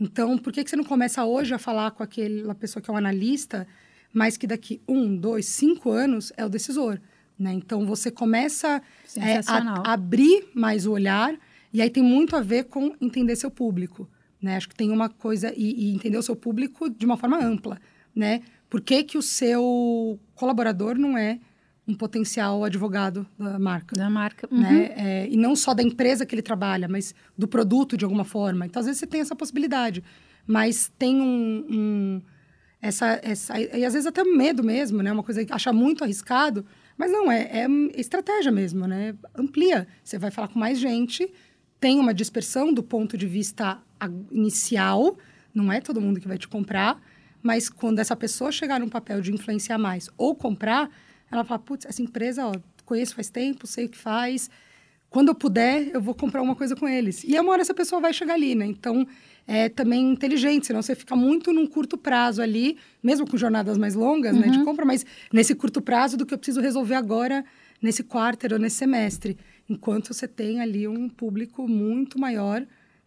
Então, 0.00 0.37
por 0.37 0.52
que, 0.52 0.64
que 0.64 0.68
você 0.68 0.76
não 0.76 0.85
começa 0.85 1.24
hoje 1.24 1.54
a 1.54 1.59
falar 1.59 1.92
com 1.92 2.02
aquela 2.02 2.54
pessoa 2.54 2.82
que 2.82 2.90
é 2.90 2.92
um 2.92 2.96
analista, 2.96 3.66
mas 4.12 4.37
que 4.37 4.46
daqui 4.46 4.80
um, 4.87 5.16
dois, 5.16 5.46
cinco 5.46 5.90
anos 5.90 6.32
é 6.37 6.44
o 6.44 6.48
decisor? 6.48 7.00
Né? 7.38 7.52
Então, 7.52 7.87
você 7.87 8.11
começa 8.11 8.82
é, 9.16 9.40
a, 9.46 9.92
abrir 9.92 10.48
mais 10.54 10.87
o 10.87 10.92
olhar, 10.92 11.38
e 11.72 11.80
aí 11.80 11.88
tem 11.88 12.02
muito 12.02 12.35
a 12.35 12.40
ver 12.40 12.64
com 12.64 12.94
entender 13.00 13.37
seu 13.37 13.50
público. 13.50 14.09
né? 14.40 14.56
Acho 14.56 14.68
que 14.68 14.74
tem 14.74 14.90
uma 14.90 15.09
coisa 15.09 15.52
e, 15.56 15.90
e 15.90 15.94
entender 15.94 16.18
o 16.18 16.22
seu 16.22 16.37
público 16.37 16.90
de 16.90 17.06
uma 17.06 17.16
forma 17.16 17.38
ampla, 17.42 17.78
né? 18.14 18.42
Por 18.68 18.81
que, 18.81 19.05
que 19.05 19.18
o 19.18 19.22
seu 19.22 20.18
colaborador 20.35 20.98
não 20.98 21.16
é 21.16 21.38
um 21.87 21.94
potencial 21.94 22.64
advogado 22.64 23.26
da 23.38 23.59
marca? 23.59 23.94
Da 23.96 24.11
marca. 24.11 24.48
Né? 24.50 24.57
Uhum. 24.57 24.79
Né? 24.79 24.94
É, 24.96 25.29
e 25.29 25.37
não 25.37 25.55
só 25.55 25.72
da 25.72 25.83
empresa 25.83 26.26
que 26.26 26.35
ele 26.35 26.42
trabalha, 26.42 26.88
mas 26.88 27.14
do 27.38 27.46
produto 27.46 27.96
de 27.96 28.05
alguma 28.05 28.24
forma. 28.24 28.66
Então, 28.66 28.81
às 28.81 28.87
vezes, 28.87 28.98
você 28.98 29.07
tem 29.07 29.20
essa 29.20 29.37
possibilidade. 29.37 30.02
Mas 30.46 30.92
tem 30.98 31.20
um... 31.20 31.66
um 31.68 32.22
essa, 32.81 33.18
essa, 33.22 33.59
e 33.59 33.85
às 33.85 33.94
vezes 33.94 34.07
até 34.07 34.22
medo 34.22 34.62
mesmo, 34.62 35.02
né? 35.02 35.11
Uma 35.11 35.22
coisa 35.22 35.44
que 35.44 35.52
acha 35.52 35.72
muito 35.72 36.05
arriscado, 36.05 36.64
mas 36.96 37.11
não, 37.11 37.33
é, 37.33 37.64
é 37.64 37.66
estratégia 37.98 38.52
mesmo, 38.52 38.87
né? 38.87 39.14
Amplia. 39.35 39.88
Você 40.05 40.18
vai 40.18 40.31
falar 40.31 40.48
com 40.48 40.59
mais 40.59 40.79
gente, 40.79 41.29
tem 41.81 41.98
uma 41.98 42.14
dispersão 42.14 42.72
do 42.72 42.83
ponto 42.83 43.16
de 43.16 43.26
vista 43.26 43.83
inicial, 44.31 45.16
não 45.55 45.72
é 45.72 45.81
todo 45.81 46.00
mundo 46.00 46.20
que 46.20 46.29
vai 46.29 46.38
te 46.38 46.46
comprar, 46.46 47.00
mas 47.46 47.70
quando 47.70 48.00
essa 48.00 48.16
pessoa 48.16 48.50
chegar 48.50 48.80
num 48.80 48.88
papel 48.88 49.20
de 49.20 49.32
influenciar 49.32 49.78
mais 49.78 50.11
ou 50.18 50.35
comprar, 50.35 50.90
ela 51.30 51.44
fala, 51.44 51.61
putz, 51.61 51.87
essa 51.87 52.02
empresa, 52.02 52.44
ó, 52.44 52.52
conheço 52.85 53.14
faz 53.14 53.30
tempo, 53.30 53.68
sei 53.68 53.87
o 53.87 53.88
que 53.88 53.96
faz, 53.96 54.50
quando 55.09 55.28
eu 55.28 55.35
puder, 55.35 55.90
eu 55.94 56.00
vou 56.00 56.12
comprar 56.12 56.42
uma 56.42 56.56
coisa 56.56 56.74
com 56.74 56.88
eles. 56.88 57.22
E 57.22 57.38
uma 57.38 57.52
hora 57.52 57.62
essa 57.62 57.72
pessoa 57.72 58.00
vai 58.00 58.12
chegar 58.12 58.35
ali, 58.35 58.56
né? 58.56 58.66
Então, 58.66 59.06
é 59.46 59.68
também 59.68 60.11
inteligente, 60.11 60.66
senão 60.66 60.82
você 60.82 60.96
fica 60.96 61.14
muito 61.14 61.52
num 61.52 61.68
curto 61.68 61.96
prazo 61.96 62.42
ali, 62.42 62.78
mesmo 63.00 63.24
com 63.30 63.37
jornadas 63.37 63.78
mais 63.78 63.94
longas, 63.94 64.35
uhum. 64.35 64.40
né, 64.40 64.48
de 64.48 64.59
uhum. 64.59 64.64
compra, 64.64 64.85
mas 64.85 65.06
nesse 65.32 65.54
curto 65.54 65.80
prazo 65.80 66.16
do 66.16 66.26
que 66.26 66.35
eu 66.35 66.38
preciso 66.38 66.61
resolver 66.61 66.96
agora, 66.96 67.44
nesse 67.80 68.02
quarto 68.02 68.52
ou 68.52 68.59
nesse 68.59 68.76
semestre. 68.76 69.38
Enquanto 69.68 70.12
você 70.12 70.26
tem 70.26 70.61
ali 70.61 70.88
um 70.88 71.09
público 71.09 71.68
muito 71.68 72.18
maior 72.18 72.66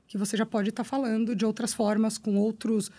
que 0.10 0.18
você 0.18 0.36
já 0.36 0.46
pode 0.46 0.70
estar 0.70 0.84
tá 0.84 0.90
falando 0.90 1.36
de 1.36 1.46
outras 1.46 1.72
formas, 1.72 2.18
com 2.18 2.36
outros, 2.36 2.92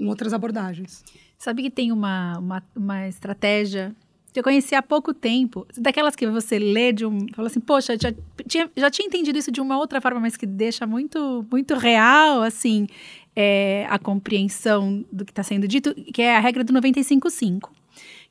outras 0.00 0.32
abordagens. 0.32 1.04
Sabe 1.38 1.62
que 1.62 1.70
tem 1.70 1.92
uma, 1.92 2.38
uma, 2.38 2.62
uma 2.74 3.08
estratégia 3.08 3.94
que 4.32 4.38
eu 4.38 4.44
conheci 4.44 4.74
há 4.74 4.82
pouco 4.82 5.14
tempo, 5.14 5.66
daquelas 5.76 6.14
que 6.14 6.26
você 6.26 6.58
lê 6.58 6.92
de 6.92 7.06
um. 7.06 7.26
Fala 7.34 7.48
assim, 7.48 7.60
poxa, 7.60 7.96
já 8.00 8.12
tinha, 8.46 8.70
já 8.76 8.90
tinha 8.90 9.06
entendido 9.06 9.38
isso 9.38 9.50
de 9.50 9.60
uma 9.60 9.78
outra 9.78 10.00
forma, 10.00 10.20
mas 10.20 10.36
que 10.36 10.46
deixa 10.46 10.86
muito, 10.86 11.46
muito 11.50 11.74
real, 11.74 12.42
assim, 12.42 12.86
é, 13.34 13.86
a 13.88 13.98
compreensão 13.98 15.04
do 15.10 15.24
que 15.24 15.32
está 15.32 15.42
sendo 15.42 15.66
dito, 15.66 15.94
que 15.94 16.22
é 16.22 16.36
a 16.36 16.40
regra 16.40 16.62
do 16.62 16.72
95.5. 16.72 17.70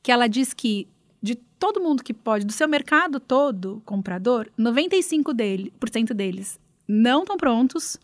Que 0.03 0.11
ela 0.11 0.27
diz 0.27 0.53
que 0.53 0.87
de 1.21 1.35
todo 1.35 1.81
mundo 1.81 2.03
que 2.03 2.13
pode, 2.13 2.45
do 2.45 2.53
seu 2.53 2.67
mercado 2.67 3.19
todo, 3.19 3.81
comprador, 3.83 4.47
95% 4.57 5.33
dele, 5.33 5.73
por 5.79 5.89
cento 5.89 6.13
deles 6.13 6.59
não 6.87 7.21
estão 7.23 7.35
prontos 7.35 7.99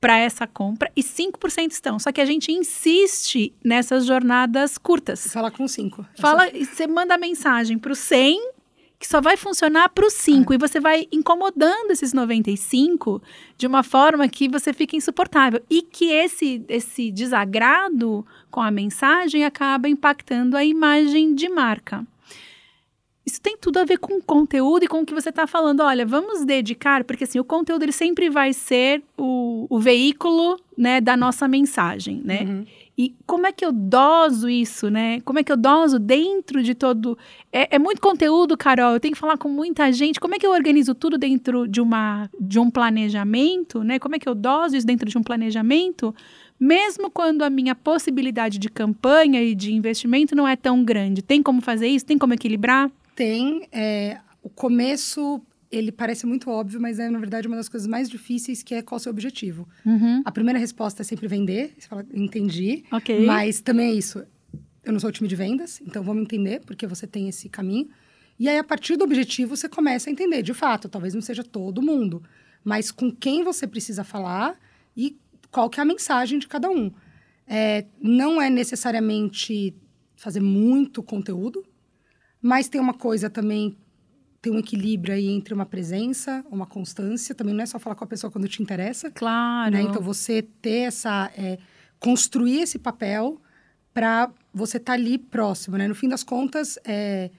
para 0.00 0.18
essa 0.18 0.46
compra 0.46 0.90
e 0.94 1.02
5% 1.02 1.70
estão. 1.70 1.98
Só 1.98 2.12
que 2.12 2.20
a 2.20 2.24
gente 2.24 2.52
insiste 2.52 3.52
nessas 3.64 4.04
jornadas 4.04 4.78
curtas. 4.78 5.26
Fala 5.32 5.50
com 5.50 5.66
5. 5.66 6.06
Fala, 6.18 6.48
você 6.50 6.86
manda 6.86 7.16
mensagem 7.16 7.78
para 7.78 7.92
o 7.92 7.96
100 7.96 8.56
que 8.98 9.06
só 9.06 9.20
vai 9.20 9.36
funcionar 9.36 9.90
para 9.90 10.06
os 10.06 10.14
5 10.14 10.52
é. 10.52 10.56
e 10.56 10.58
você 10.58 10.80
vai 10.80 11.06
incomodando 11.12 11.90
esses 11.90 12.12
95 12.12 13.22
de 13.56 13.66
uma 13.66 13.82
forma 13.82 14.26
que 14.28 14.48
você 14.48 14.72
fica 14.72 14.96
insuportável 14.96 15.62
e 15.68 15.82
que 15.82 16.10
esse 16.10 16.64
esse 16.68 17.10
desagrado 17.10 18.26
com 18.50 18.60
a 18.60 18.70
mensagem 18.70 19.44
acaba 19.44 19.88
impactando 19.88 20.56
a 20.56 20.64
imagem 20.64 21.34
de 21.34 21.48
marca. 21.48 22.06
Isso 23.26 23.40
tem 23.40 23.56
tudo 23.56 23.78
a 23.78 23.84
ver 23.84 23.98
com 23.98 24.18
o 24.18 24.22
conteúdo 24.22 24.84
e 24.84 24.88
com 24.88 25.00
o 25.00 25.04
que 25.04 25.12
você 25.12 25.30
está 25.30 25.48
falando. 25.48 25.80
Olha, 25.80 26.06
vamos 26.06 26.44
dedicar, 26.44 27.02
porque 27.02 27.24
assim, 27.24 27.40
o 27.40 27.44
conteúdo 27.44 27.82
ele 27.82 27.90
sempre 27.90 28.30
vai 28.30 28.52
ser 28.52 29.02
o, 29.18 29.66
o 29.68 29.80
veículo 29.80 30.56
né, 30.78 31.00
da 31.00 31.16
nossa 31.16 31.48
mensagem, 31.48 32.22
né? 32.24 32.42
Uhum. 32.42 32.64
E 32.96 33.14
como 33.26 33.46
é 33.46 33.52
que 33.52 33.64
eu 33.64 33.72
doso 33.72 34.48
isso, 34.48 34.88
né? 34.88 35.20
Como 35.22 35.40
é 35.40 35.42
que 35.42 35.50
eu 35.50 35.56
doso 35.56 35.98
dentro 35.98 36.62
de 36.62 36.72
todo. 36.72 37.18
É, 37.52 37.74
é, 37.74 37.78
muito 37.80 38.00
conteúdo, 38.00 38.56
Carol. 38.56 38.92
Eu 38.92 39.00
tenho 39.00 39.12
que 39.12 39.20
falar 39.20 39.36
com 39.36 39.48
muita 39.48 39.92
gente. 39.92 40.20
Como 40.20 40.34
é 40.36 40.38
que 40.38 40.46
eu 40.46 40.52
organizo 40.52 40.94
tudo 40.94 41.18
dentro 41.18 41.66
de, 41.66 41.80
uma, 41.80 42.30
de 42.40 42.60
um 42.60 42.70
planejamento, 42.70 43.82
né? 43.82 43.98
Como 43.98 44.14
é 44.14 44.18
que 44.20 44.28
eu 44.28 44.36
doso 44.36 44.76
isso 44.76 44.86
dentro 44.86 45.10
de 45.10 45.18
um 45.18 45.22
planejamento? 45.22 46.14
Mesmo 46.60 47.10
quando 47.10 47.42
a 47.42 47.50
minha 47.50 47.74
possibilidade 47.74 48.56
de 48.56 48.70
campanha 48.70 49.42
e 49.42 49.54
de 49.54 49.74
investimento 49.74 50.36
não 50.36 50.46
é 50.46 50.54
tão 50.54 50.84
grande. 50.84 51.22
Tem 51.22 51.42
como 51.42 51.60
fazer 51.60 51.88
isso? 51.88 52.06
Tem 52.06 52.16
como 52.16 52.32
equilibrar? 52.32 52.90
Tem. 53.16 53.66
É, 53.72 54.20
o 54.42 54.48
começo, 54.48 55.42
ele 55.72 55.90
parece 55.90 56.24
muito 56.24 56.48
óbvio, 56.48 56.80
mas 56.80 57.00
é, 57.00 57.10
na 57.10 57.18
verdade, 57.18 57.48
uma 57.48 57.56
das 57.56 57.68
coisas 57.68 57.88
mais 57.88 58.08
difíceis, 58.08 58.62
que 58.62 58.74
é 58.74 58.82
qual 58.82 58.98
o 58.98 59.00
seu 59.00 59.10
objetivo. 59.10 59.68
Uhum. 59.84 60.22
A 60.24 60.30
primeira 60.30 60.58
resposta 60.58 61.02
é 61.02 61.04
sempre 61.04 61.26
vender. 61.26 61.74
Você 61.76 61.88
fala, 61.88 62.06
entendi. 62.14 62.84
Ok. 62.92 63.26
Mas 63.26 63.60
também 63.60 63.90
é 63.90 63.94
isso. 63.94 64.24
Eu 64.84 64.92
não 64.92 65.00
sou 65.00 65.08
o 65.08 65.12
time 65.12 65.28
de 65.28 65.34
vendas, 65.34 65.80
então 65.80 66.04
vamos 66.04 66.22
entender 66.22 66.60
porque 66.64 66.86
você 66.86 67.08
tem 67.08 67.28
esse 67.28 67.48
caminho. 67.48 67.88
E 68.38 68.48
aí, 68.48 68.58
a 68.58 68.62
partir 68.62 68.96
do 68.96 69.04
objetivo, 69.04 69.56
você 69.56 69.68
começa 69.68 70.08
a 70.08 70.12
entender. 70.12 70.42
De 70.42 70.54
fato, 70.54 70.88
talvez 70.88 71.14
não 71.14 71.22
seja 71.22 71.42
todo 71.42 71.82
mundo, 71.82 72.22
mas 72.62 72.92
com 72.92 73.10
quem 73.10 73.42
você 73.42 73.66
precisa 73.66 74.04
falar 74.04 74.56
e 74.96 75.18
qual 75.50 75.70
que 75.70 75.80
é 75.80 75.82
a 75.82 75.86
mensagem 75.86 76.38
de 76.38 76.46
cada 76.46 76.68
um. 76.70 76.92
É, 77.46 77.86
não 78.00 78.40
é 78.40 78.50
necessariamente 78.50 79.74
fazer 80.14 80.40
muito 80.40 81.02
conteúdo, 81.02 81.64
mas 82.46 82.68
tem 82.68 82.80
uma 82.80 82.94
coisa 82.94 83.28
também, 83.28 83.76
tem 84.40 84.52
um 84.52 84.58
equilíbrio 84.60 85.12
aí 85.12 85.26
entre 85.26 85.52
uma 85.52 85.66
presença, 85.66 86.44
uma 86.48 86.64
constância. 86.64 87.34
Também 87.34 87.52
não 87.52 87.64
é 87.64 87.66
só 87.66 87.76
falar 87.76 87.96
com 87.96 88.04
a 88.04 88.06
pessoa 88.06 88.30
quando 88.30 88.46
te 88.46 88.62
interessa. 88.62 89.10
Claro. 89.10 89.72
Né? 89.72 89.82
Então, 89.82 90.00
você 90.00 90.42
ter 90.62 90.86
essa... 90.86 91.30
É, 91.36 91.58
construir 91.98 92.60
esse 92.60 92.78
papel 92.78 93.40
para 93.92 94.30
você 94.54 94.76
estar 94.76 94.92
tá 94.92 94.98
ali 94.98 95.18
próximo, 95.18 95.76
né? 95.76 95.88
No 95.88 95.94
fim 95.94 96.08
das 96.08 96.22
contas, 96.22 96.78
é... 96.84 97.30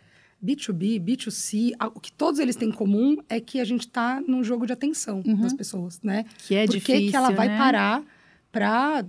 B2B, 0.44 1.00
B2C, 1.02 1.72
o 1.96 2.00
que 2.02 2.12
todos 2.12 2.40
eles 2.40 2.58
têm 2.58 2.70
em 2.70 2.72
comum 2.72 3.18
é 3.30 3.40
que 3.40 3.62
a 3.62 3.66
gente 3.66 3.88
está 3.88 4.22
num 4.28 4.44
jogo 4.44 4.68
de 4.68 4.74
atenção 4.74 5.24
uhum. 5.26 5.42
das 5.42 5.54
pessoas, 5.54 6.02
né? 6.04 6.26
Que 6.40 6.54
é 6.54 6.66
Por 6.66 6.74
difícil, 6.74 7.02
que, 7.06 7.10
que 7.12 7.16
ela 7.16 7.32
vai 7.32 7.48
né? 7.48 7.58
parar 7.58 8.04
para 8.52 9.06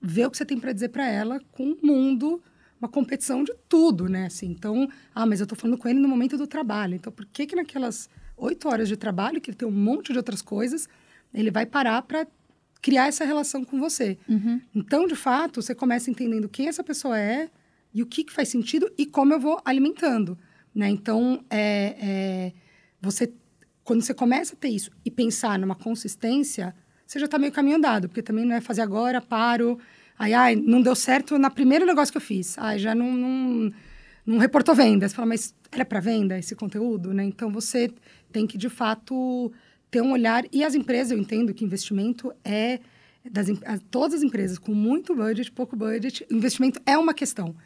ver 0.00 0.26
o 0.26 0.30
que 0.30 0.38
você 0.38 0.46
tem 0.46 0.58
para 0.58 0.72
dizer 0.72 0.88
para 0.88 1.06
ela 1.06 1.40
com 1.52 1.72
o 1.72 1.86
mundo 1.86 2.42
uma 2.80 2.88
competição 2.88 3.44
de 3.44 3.54
tudo, 3.68 4.08
né? 4.08 4.26
Assim, 4.26 4.46
então, 4.46 4.88
ah, 5.14 5.26
mas 5.26 5.40
eu 5.40 5.44
estou 5.44 5.56
falando 5.56 5.76
com 5.76 5.86
ele 5.86 5.98
no 5.98 6.08
momento 6.08 6.38
do 6.38 6.46
trabalho. 6.46 6.94
Então, 6.94 7.12
por 7.12 7.26
que 7.26 7.46
que 7.46 7.54
naquelas 7.54 8.08
oito 8.36 8.68
horas 8.68 8.88
de 8.88 8.96
trabalho, 8.96 9.40
que 9.40 9.50
ele 9.50 9.56
tem 9.56 9.68
um 9.68 9.70
monte 9.70 10.12
de 10.12 10.18
outras 10.18 10.40
coisas, 10.40 10.88
ele 11.32 11.50
vai 11.50 11.66
parar 11.66 12.00
para 12.02 12.26
criar 12.80 13.08
essa 13.08 13.24
relação 13.24 13.64
com 13.64 13.78
você? 13.78 14.18
Uhum. 14.26 14.60
Então, 14.74 15.06
de 15.06 15.14
fato, 15.14 15.60
você 15.60 15.74
começa 15.74 16.10
entendendo 16.10 16.48
quem 16.48 16.68
essa 16.68 16.82
pessoa 16.82 17.18
é 17.18 17.50
e 17.92 18.02
o 18.02 18.06
que, 18.06 18.24
que 18.24 18.32
faz 18.32 18.48
sentido 18.48 18.90
e 18.96 19.04
como 19.04 19.34
eu 19.34 19.40
vou 19.40 19.60
alimentando, 19.64 20.38
né? 20.74 20.88
Então, 20.88 21.44
é, 21.50 21.96
é, 22.00 22.52
você, 23.00 23.30
quando 23.84 24.00
você 24.00 24.14
começa 24.14 24.54
a 24.54 24.56
ter 24.56 24.68
isso 24.68 24.90
e 25.04 25.10
pensar 25.10 25.58
numa 25.58 25.74
consistência, 25.74 26.74
você 27.06 27.18
já 27.18 27.26
está 27.26 27.38
meio 27.38 27.52
caminho 27.52 27.76
andado, 27.76 28.08
porque 28.08 28.22
também 28.22 28.46
não 28.46 28.54
é 28.54 28.60
fazer 28.60 28.80
agora, 28.80 29.20
paro 29.20 29.78
Aí, 30.20 30.34
ai, 30.34 30.54
não 30.54 30.82
deu 30.82 30.94
certo 30.94 31.38
na 31.38 31.48
primeiro 31.48 31.86
negócio 31.86 32.12
que 32.12 32.18
eu 32.18 32.20
fiz. 32.20 32.58
Ai, 32.58 32.78
já 32.78 32.94
não, 32.94 33.10
não, 33.10 33.72
não 34.26 34.36
reportou 34.36 34.74
vendas. 34.74 35.12
Você 35.12 35.16
fala, 35.16 35.28
mas 35.28 35.54
era 35.72 35.82
para 35.82 35.98
venda 35.98 36.38
esse 36.38 36.54
conteúdo, 36.54 37.14
né? 37.14 37.24
Então, 37.24 37.50
você 37.50 37.90
tem 38.30 38.46
que, 38.46 38.58
de 38.58 38.68
fato, 38.68 39.50
ter 39.90 40.02
um 40.02 40.12
olhar... 40.12 40.44
E 40.52 40.62
as 40.62 40.74
empresas, 40.74 41.12
eu 41.12 41.18
entendo 41.18 41.54
que 41.54 41.64
investimento 41.64 42.34
é... 42.44 42.80
Das, 43.30 43.48
todas 43.90 44.18
as 44.18 44.22
empresas 44.22 44.58
com 44.58 44.74
muito 44.74 45.14
budget, 45.14 45.50
pouco 45.50 45.74
budget, 45.74 46.26
investimento 46.30 46.78
é 46.84 46.98
uma 46.98 47.14
questão. 47.14 47.56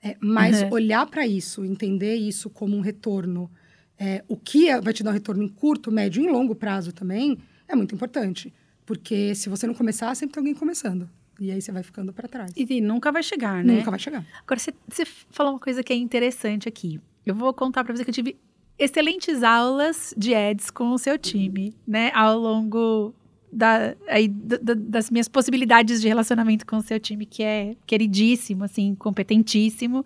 É, 0.00 0.16
mas 0.20 0.62
uhum. 0.62 0.70
olhar 0.74 1.06
para 1.06 1.26
isso, 1.26 1.64
entender 1.64 2.14
isso 2.14 2.48
como 2.48 2.76
um 2.76 2.80
retorno, 2.80 3.50
é, 3.98 4.22
o 4.28 4.36
que 4.36 4.68
é, 4.68 4.80
vai 4.80 4.92
te 4.92 5.02
dar 5.02 5.10
um 5.10 5.14
retorno 5.14 5.42
em 5.42 5.48
curto, 5.48 5.90
médio 5.90 6.22
e 6.22 6.26
em 6.26 6.30
longo 6.30 6.54
prazo 6.54 6.92
também, 6.92 7.36
é 7.66 7.74
muito 7.74 7.96
importante. 7.96 8.54
Porque 8.84 9.34
se 9.34 9.48
você 9.48 9.66
não 9.66 9.74
começar, 9.74 10.14
sempre 10.14 10.34
tem 10.34 10.40
alguém 10.40 10.54
começando. 10.54 11.08
E 11.38 11.50
aí 11.50 11.60
você 11.60 11.70
vai 11.70 11.82
ficando 11.82 12.12
para 12.12 12.28
trás. 12.28 12.52
E, 12.56 12.80
nunca 12.80 13.12
vai 13.12 13.22
chegar, 13.22 13.62
né? 13.64 13.76
Nunca 13.76 13.90
vai 13.90 14.00
chegar. 14.00 14.24
Agora, 14.42 14.58
você, 14.58 14.72
você 14.88 15.04
falou 15.04 15.52
uma 15.52 15.60
coisa 15.60 15.82
que 15.82 15.92
é 15.92 15.96
interessante 15.96 16.68
aqui. 16.68 17.00
Eu 17.24 17.34
vou 17.34 17.52
contar 17.52 17.84
para 17.84 17.94
você 17.94 18.04
que 18.04 18.10
eu 18.10 18.14
tive 18.14 18.36
excelentes 18.78 19.42
aulas 19.42 20.14
de 20.16 20.34
ads 20.34 20.70
com 20.70 20.90
o 20.90 20.98
seu 20.98 21.18
time, 21.18 21.74
né? 21.86 22.10
Ao 22.14 22.38
longo 22.38 23.14
da, 23.52 23.94
aí, 24.08 24.28
da, 24.28 24.74
das 24.74 25.10
minhas 25.10 25.28
possibilidades 25.28 26.00
de 26.00 26.08
relacionamento 26.08 26.66
com 26.66 26.76
o 26.76 26.82
seu 26.82 27.00
time, 27.00 27.26
que 27.26 27.42
é 27.42 27.76
queridíssimo, 27.86 28.64
assim, 28.64 28.94
competentíssimo. 28.94 30.04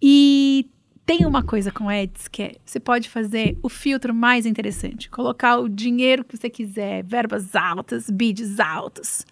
E 0.00 0.66
tem 1.04 1.24
uma 1.24 1.42
coisa 1.42 1.72
com 1.72 1.88
ads 1.88 2.28
que 2.28 2.42
é, 2.42 2.56
você 2.64 2.78
pode 2.78 3.08
fazer 3.08 3.56
o 3.62 3.68
filtro 3.68 4.14
mais 4.14 4.44
interessante, 4.44 5.08
colocar 5.08 5.58
o 5.58 5.68
dinheiro 5.68 6.22
que 6.22 6.36
você 6.36 6.50
quiser, 6.50 7.02
verbas 7.02 7.56
altas, 7.56 8.10
bids 8.10 8.60
altos. 8.60 9.24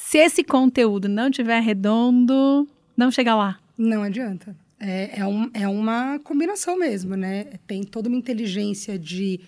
Se 0.00 0.16
esse 0.16 0.42
conteúdo 0.42 1.06
não 1.06 1.30
tiver 1.30 1.60
redondo, 1.60 2.66
não 2.96 3.10
chega 3.10 3.34
lá. 3.34 3.58
Não 3.76 4.02
adianta. 4.02 4.56
É, 4.80 5.20
é, 5.20 5.26
um, 5.26 5.50
é 5.52 5.68
uma 5.68 6.18
combinação 6.20 6.78
mesmo, 6.78 7.14
né? 7.14 7.44
Tem 7.66 7.82
toda 7.82 8.08
uma 8.08 8.16
inteligência 8.16 8.98
de 8.98 9.38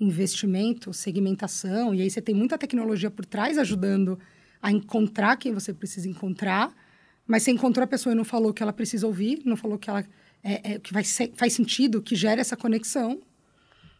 investimento, 0.00 0.92
segmentação, 0.94 1.94
e 1.94 2.00
aí 2.00 2.08
você 2.08 2.22
tem 2.22 2.34
muita 2.34 2.56
tecnologia 2.56 3.10
por 3.10 3.26
trás 3.26 3.58
ajudando 3.58 4.18
a 4.62 4.72
encontrar 4.72 5.36
quem 5.36 5.52
você 5.52 5.74
precisa 5.74 6.08
encontrar, 6.08 6.72
mas 7.26 7.42
você 7.42 7.50
encontrou 7.50 7.84
a 7.84 7.86
pessoa 7.86 8.14
e 8.14 8.16
não 8.16 8.24
falou 8.24 8.54
que 8.54 8.62
ela 8.62 8.72
precisa 8.72 9.06
ouvir, 9.06 9.42
não 9.44 9.56
falou 9.56 9.76
que 9.76 9.90
ela 9.90 10.02
é, 10.42 10.74
é 10.74 10.78
que 10.78 10.94
vai 10.94 11.04
ser, 11.04 11.32
faz 11.34 11.52
sentido, 11.52 12.00
que 12.00 12.14
gera 12.14 12.40
essa 12.40 12.56
conexão. 12.56 13.20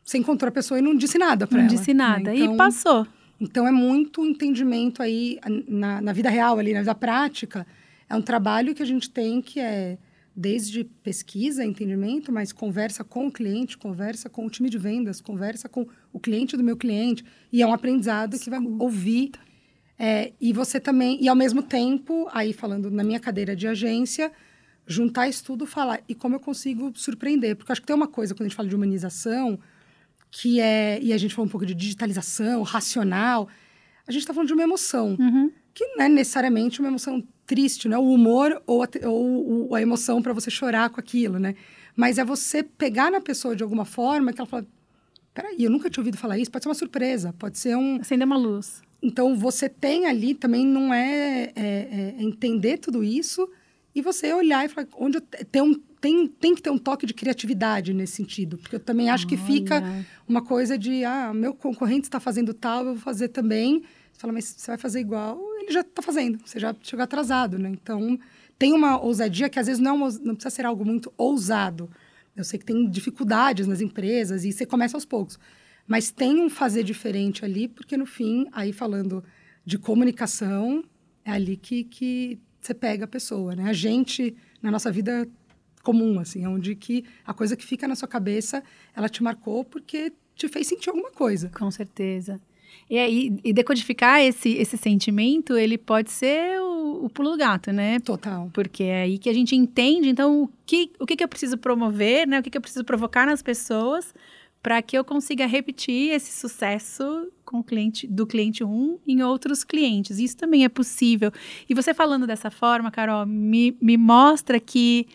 Você 0.02 0.16
encontrou 0.16 0.48
a 0.48 0.52
pessoa 0.52 0.78
e 0.78 0.82
não 0.82 0.94
disse 0.94 1.18
nada 1.18 1.46
para 1.46 1.58
ela. 1.58 1.68
Não 1.68 1.76
disse 1.76 1.92
nada. 1.92 2.30
Né? 2.30 2.36
Então, 2.36 2.54
e 2.54 2.56
passou. 2.56 3.06
Então, 3.40 3.66
é 3.66 3.72
muito 3.72 4.24
entendimento 4.24 5.02
aí 5.02 5.38
na, 5.68 6.00
na 6.00 6.12
vida 6.12 6.30
real, 6.30 6.58
ali, 6.58 6.72
na 6.72 6.80
vida 6.80 6.94
prática. 6.94 7.66
É 8.08 8.14
um 8.14 8.22
trabalho 8.22 8.74
que 8.74 8.82
a 8.82 8.86
gente 8.86 9.10
tem 9.10 9.42
que 9.42 9.60
é 9.60 9.98
desde 10.36 10.84
pesquisa, 10.84 11.64
entendimento, 11.64 12.30
mas 12.30 12.52
conversa 12.52 13.02
com 13.02 13.26
o 13.26 13.32
cliente, 13.32 13.78
conversa 13.78 14.28
com 14.28 14.44
o 14.44 14.50
time 14.50 14.68
de 14.68 14.76
vendas, 14.76 15.18
conversa 15.18 15.66
com 15.66 15.86
o 16.12 16.20
cliente 16.20 16.58
do 16.58 16.62
meu 16.62 16.76
cliente. 16.76 17.24
E 17.50 17.62
é 17.62 17.66
um 17.66 17.72
aprendizado 17.72 18.38
que 18.38 18.50
vai 18.50 18.60
ouvir. 18.78 19.32
É, 19.98 20.34
e 20.38 20.52
você 20.52 20.78
também, 20.78 21.18
e 21.22 21.26
ao 21.26 21.34
mesmo 21.34 21.62
tempo, 21.62 22.28
aí 22.32 22.52
falando 22.52 22.90
na 22.90 23.02
minha 23.02 23.18
cadeira 23.18 23.56
de 23.56 23.66
agência, 23.66 24.30
juntar 24.86 25.26
isso 25.26 25.42
tudo 25.42 25.64
falar. 25.64 26.02
E 26.06 26.14
como 26.14 26.34
eu 26.34 26.40
consigo 26.40 26.92
surpreender? 26.94 27.56
Porque 27.56 27.72
acho 27.72 27.80
que 27.80 27.86
tem 27.86 27.96
uma 27.96 28.06
coisa, 28.06 28.34
quando 28.34 28.42
a 28.42 28.48
gente 28.48 28.56
fala 28.56 28.68
de 28.68 28.74
humanização, 28.74 29.58
que 30.38 30.60
é. 30.60 30.98
E 31.02 31.12
a 31.12 31.18
gente 31.18 31.34
fala 31.34 31.46
um 31.46 31.50
pouco 31.50 31.64
de 31.64 31.74
digitalização, 31.74 32.62
racional. 32.62 33.48
A 34.06 34.12
gente 34.12 34.20
está 34.20 34.34
falando 34.34 34.48
de 34.48 34.52
uma 34.52 34.62
emoção. 34.62 35.16
Uhum. 35.18 35.50
Que 35.72 35.86
não 35.96 36.04
é 36.04 36.08
necessariamente 36.08 36.80
uma 36.80 36.88
emoção 36.88 37.26
triste, 37.46 37.88
não 37.88 37.96
é 37.96 38.00
o 38.00 38.10
humor 38.10 38.62
ou 38.66 38.82
a, 38.82 38.88
ou 39.08 39.74
a 39.74 39.80
emoção 39.80 40.20
para 40.20 40.32
você 40.32 40.50
chorar 40.50 40.90
com 40.90 41.00
aquilo, 41.00 41.38
né? 41.38 41.54
Mas 41.94 42.18
é 42.18 42.24
você 42.24 42.62
pegar 42.62 43.10
na 43.10 43.20
pessoa 43.20 43.56
de 43.56 43.62
alguma 43.62 43.86
forma 43.86 44.32
que 44.32 44.40
ela 44.40 44.48
fala: 44.48 44.66
peraí, 45.32 45.64
eu 45.64 45.70
nunca 45.70 45.88
tinha 45.88 46.02
ouvido 46.02 46.18
falar 46.18 46.38
isso, 46.38 46.50
pode 46.50 46.64
ser 46.64 46.68
uma 46.68 46.74
surpresa, 46.74 47.34
pode 47.38 47.58
ser 47.58 47.74
um. 47.76 47.96
Acender 48.00 48.26
uma 48.26 48.36
luz. 48.36 48.82
Então, 49.02 49.36
você 49.36 49.68
tem 49.68 50.06
ali 50.06 50.34
também, 50.34 50.66
não 50.66 50.92
é, 50.92 51.52
é, 51.54 52.14
é 52.18 52.22
entender 52.22 52.78
tudo 52.78 53.02
isso 53.02 53.48
e 53.94 54.02
você 54.02 54.34
olhar 54.34 54.66
e 54.66 54.68
falar: 54.68 54.86
onde 54.98 55.16
eu, 55.16 55.22
tem, 55.22 55.62
um, 55.62 55.80
tem, 56.06 56.28
tem 56.28 56.54
que 56.54 56.62
ter 56.62 56.70
um 56.70 56.78
toque 56.78 57.04
de 57.04 57.12
criatividade 57.12 57.92
nesse 57.92 58.14
sentido, 58.14 58.56
porque 58.56 58.76
eu 58.76 58.80
também 58.80 59.10
acho 59.10 59.26
Olha. 59.26 59.36
que 59.36 59.44
fica 59.44 59.82
uma 60.28 60.40
coisa 60.40 60.78
de: 60.78 61.04
ah, 61.04 61.34
meu 61.34 61.52
concorrente 61.52 62.06
está 62.06 62.20
fazendo 62.20 62.54
tal, 62.54 62.80
eu 62.86 62.94
vou 62.94 63.02
fazer 63.02 63.28
também. 63.28 63.82
Você 64.12 64.20
fala, 64.20 64.32
mas 64.32 64.44
você 64.44 64.70
vai 64.70 64.78
fazer 64.78 65.00
igual? 65.00 65.38
Ele 65.60 65.72
já 65.72 65.80
está 65.80 66.00
fazendo, 66.00 66.38
você 66.44 66.60
já 66.60 66.74
chegou 66.80 67.02
atrasado, 67.02 67.58
né? 67.58 67.68
Então, 67.70 68.18
tem 68.56 68.72
uma 68.72 69.00
ousadia 69.00 69.48
que 69.48 69.58
às 69.58 69.66
vezes 69.66 69.82
não, 69.82 69.96
é 70.06 70.10
não 70.22 70.34
precisa 70.34 70.50
ser 70.50 70.64
algo 70.64 70.84
muito 70.84 71.12
ousado. 71.18 71.90
Eu 72.36 72.44
sei 72.44 72.58
que 72.58 72.64
tem 72.64 72.88
dificuldades 72.88 73.66
nas 73.66 73.80
empresas 73.80 74.44
e 74.44 74.52
você 74.52 74.64
começa 74.64 74.96
aos 74.96 75.04
poucos. 75.04 75.38
Mas 75.88 76.10
tem 76.10 76.40
um 76.40 76.48
fazer 76.48 76.84
diferente 76.84 77.44
ali, 77.44 77.66
porque 77.66 77.96
no 77.96 78.06
fim, 78.06 78.46
aí 78.52 78.72
falando 78.72 79.24
de 79.64 79.76
comunicação, 79.76 80.84
é 81.24 81.32
ali 81.32 81.56
que, 81.56 81.82
que 81.84 82.38
você 82.60 82.72
pega 82.72 83.04
a 83.04 83.08
pessoa, 83.08 83.56
né? 83.56 83.68
A 83.68 83.72
gente, 83.72 84.36
na 84.62 84.70
nossa 84.70 84.90
vida 84.90 85.28
comum, 85.86 86.18
assim, 86.18 86.44
é 86.44 86.48
onde 86.48 86.74
que 86.74 87.04
a 87.24 87.32
coisa 87.32 87.56
que 87.56 87.64
fica 87.64 87.86
na 87.86 87.94
sua 87.94 88.08
cabeça, 88.08 88.60
ela 88.92 89.08
te 89.08 89.22
marcou 89.22 89.64
porque 89.64 90.12
te 90.34 90.48
fez 90.48 90.66
sentir 90.66 90.90
alguma 90.90 91.12
coisa. 91.12 91.48
Com 91.56 91.70
certeza. 91.70 92.40
E 92.90 92.98
aí, 92.98 93.38
e 93.44 93.52
decodificar 93.52 94.20
esse, 94.20 94.50
esse 94.54 94.76
sentimento, 94.76 95.56
ele 95.56 95.78
pode 95.78 96.10
ser 96.10 96.60
o, 96.60 97.04
o 97.04 97.08
pulo 97.08 97.30
do 97.30 97.36
gato, 97.36 97.70
né? 97.70 98.00
Total. 98.00 98.50
Porque 98.52 98.82
é 98.82 99.02
aí 99.02 99.16
que 99.16 99.30
a 99.30 99.32
gente 99.32 99.54
entende, 99.54 100.08
então, 100.08 100.42
o 100.42 100.50
que, 100.66 100.90
o 100.98 101.06
que, 101.06 101.14
que 101.14 101.22
eu 101.22 101.28
preciso 101.28 101.56
promover, 101.56 102.26
né? 102.26 102.40
O 102.40 102.42
que, 102.42 102.50
que 102.50 102.58
eu 102.58 102.62
preciso 102.62 102.84
provocar 102.84 103.24
nas 103.24 103.40
pessoas 103.40 104.12
para 104.60 104.82
que 104.82 104.98
eu 104.98 105.04
consiga 105.04 105.46
repetir 105.46 106.10
esse 106.10 106.32
sucesso 106.32 107.30
com 107.44 107.60
o 107.60 107.64
cliente 107.64 108.04
do 108.08 108.26
cliente 108.26 108.64
1 108.64 108.98
em 109.06 109.22
outros 109.22 109.62
clientes. 109.62 110.18
Isso 110.18 110.36
também 110.36 110.64
é 110.64 110.68
possível. 110.68 111.30
E 111.68 111.74
você 111.74 111.94
falando 111.94 112.26
dessa 112.26 112.50
forma, 112.50 112.90
Carol, 112.90 113.24
me, 113.24 113.76
me 113.80 113.96
mostra 113.96 114.58
que 114.58 115.06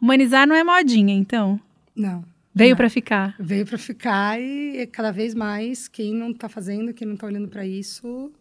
humanizar 0.00 0.46
não 0.46 0.54
é 0.54 0.62
modinha, 0.62 1.14
então. 1.14 1.60
Não. 1.94 2.24
Veio 2.54 2.74
para 2.74 2.88
ficar. 2.88 3.36
Veio 3.38 3.66
para 3.66 3.76
ficar 3.76 4.40
e 4.40 4.86
cada 4.86 5.10
vez 5.10 5.34
mais 5.34 5.88
quem 5.88 6.14
não 6.14 6.30
está 6.30 6.48
fazendo, 6.48 6.94
quem 6.94 7.06
não 7.06 7.14
está 7.14 7.26
olhando 7.26 7.48
para 7.48 7.66
isso, 7.66 8.32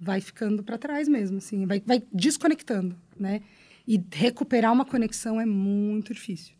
vai 0.00 0.22
ficando 0.22 0.62
para 0.62 0.78
trás 0.78 1.06
mesmo, 1.06 1.36
assim, 1.36 1.66
vai, 1.66 1.82
vai 1.84 2.02
desconectando, 2.10 2.96
né? 3.18 3.42
E 3.86 4.02
recuperar 4.12 4.72
uma 4.72 4.86
conexão 4.86 5.38
é 5.38 5.44
muito 5.44 6.14
difícil. 6.14 6.54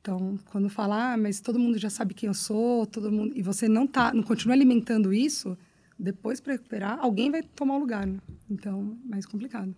Então, 0.00 0.38
quando 0.50 0.68
falar, 0.70 1.14
ah, 1.14 1.16
mas 1.16 1.40
todo 1.40 1.58
mundo 1.58 1.78
já 1.78 1.90
sabe 1.90 2.14
quem 2.14 2.28
eu 2.28 2.34
sou, 2.34 2.86
todo 2.86 3.10
mundo 3.10 3.32
e 3.36 3.42
você 3.42 3.68
não 3.68 3.86
tá, 3.86 4.14
não 4.14 4.22
continua 4.22 4.54
alimentando 4.54 5.12
isso, 5.12 5.58
depois 5.98 6.40
para 6.40 6.52
recuperar, 6.52 6.98
alguém 7.00 7.30
vai 7.30 7.42
tomar 7.42 7.74
o 7.74 7.80
lugar, 7.80 8.06
né? 8.06 8.18
Então, 8.48 8.96
mais 9.04 9.26
complicado. 9.26 9.74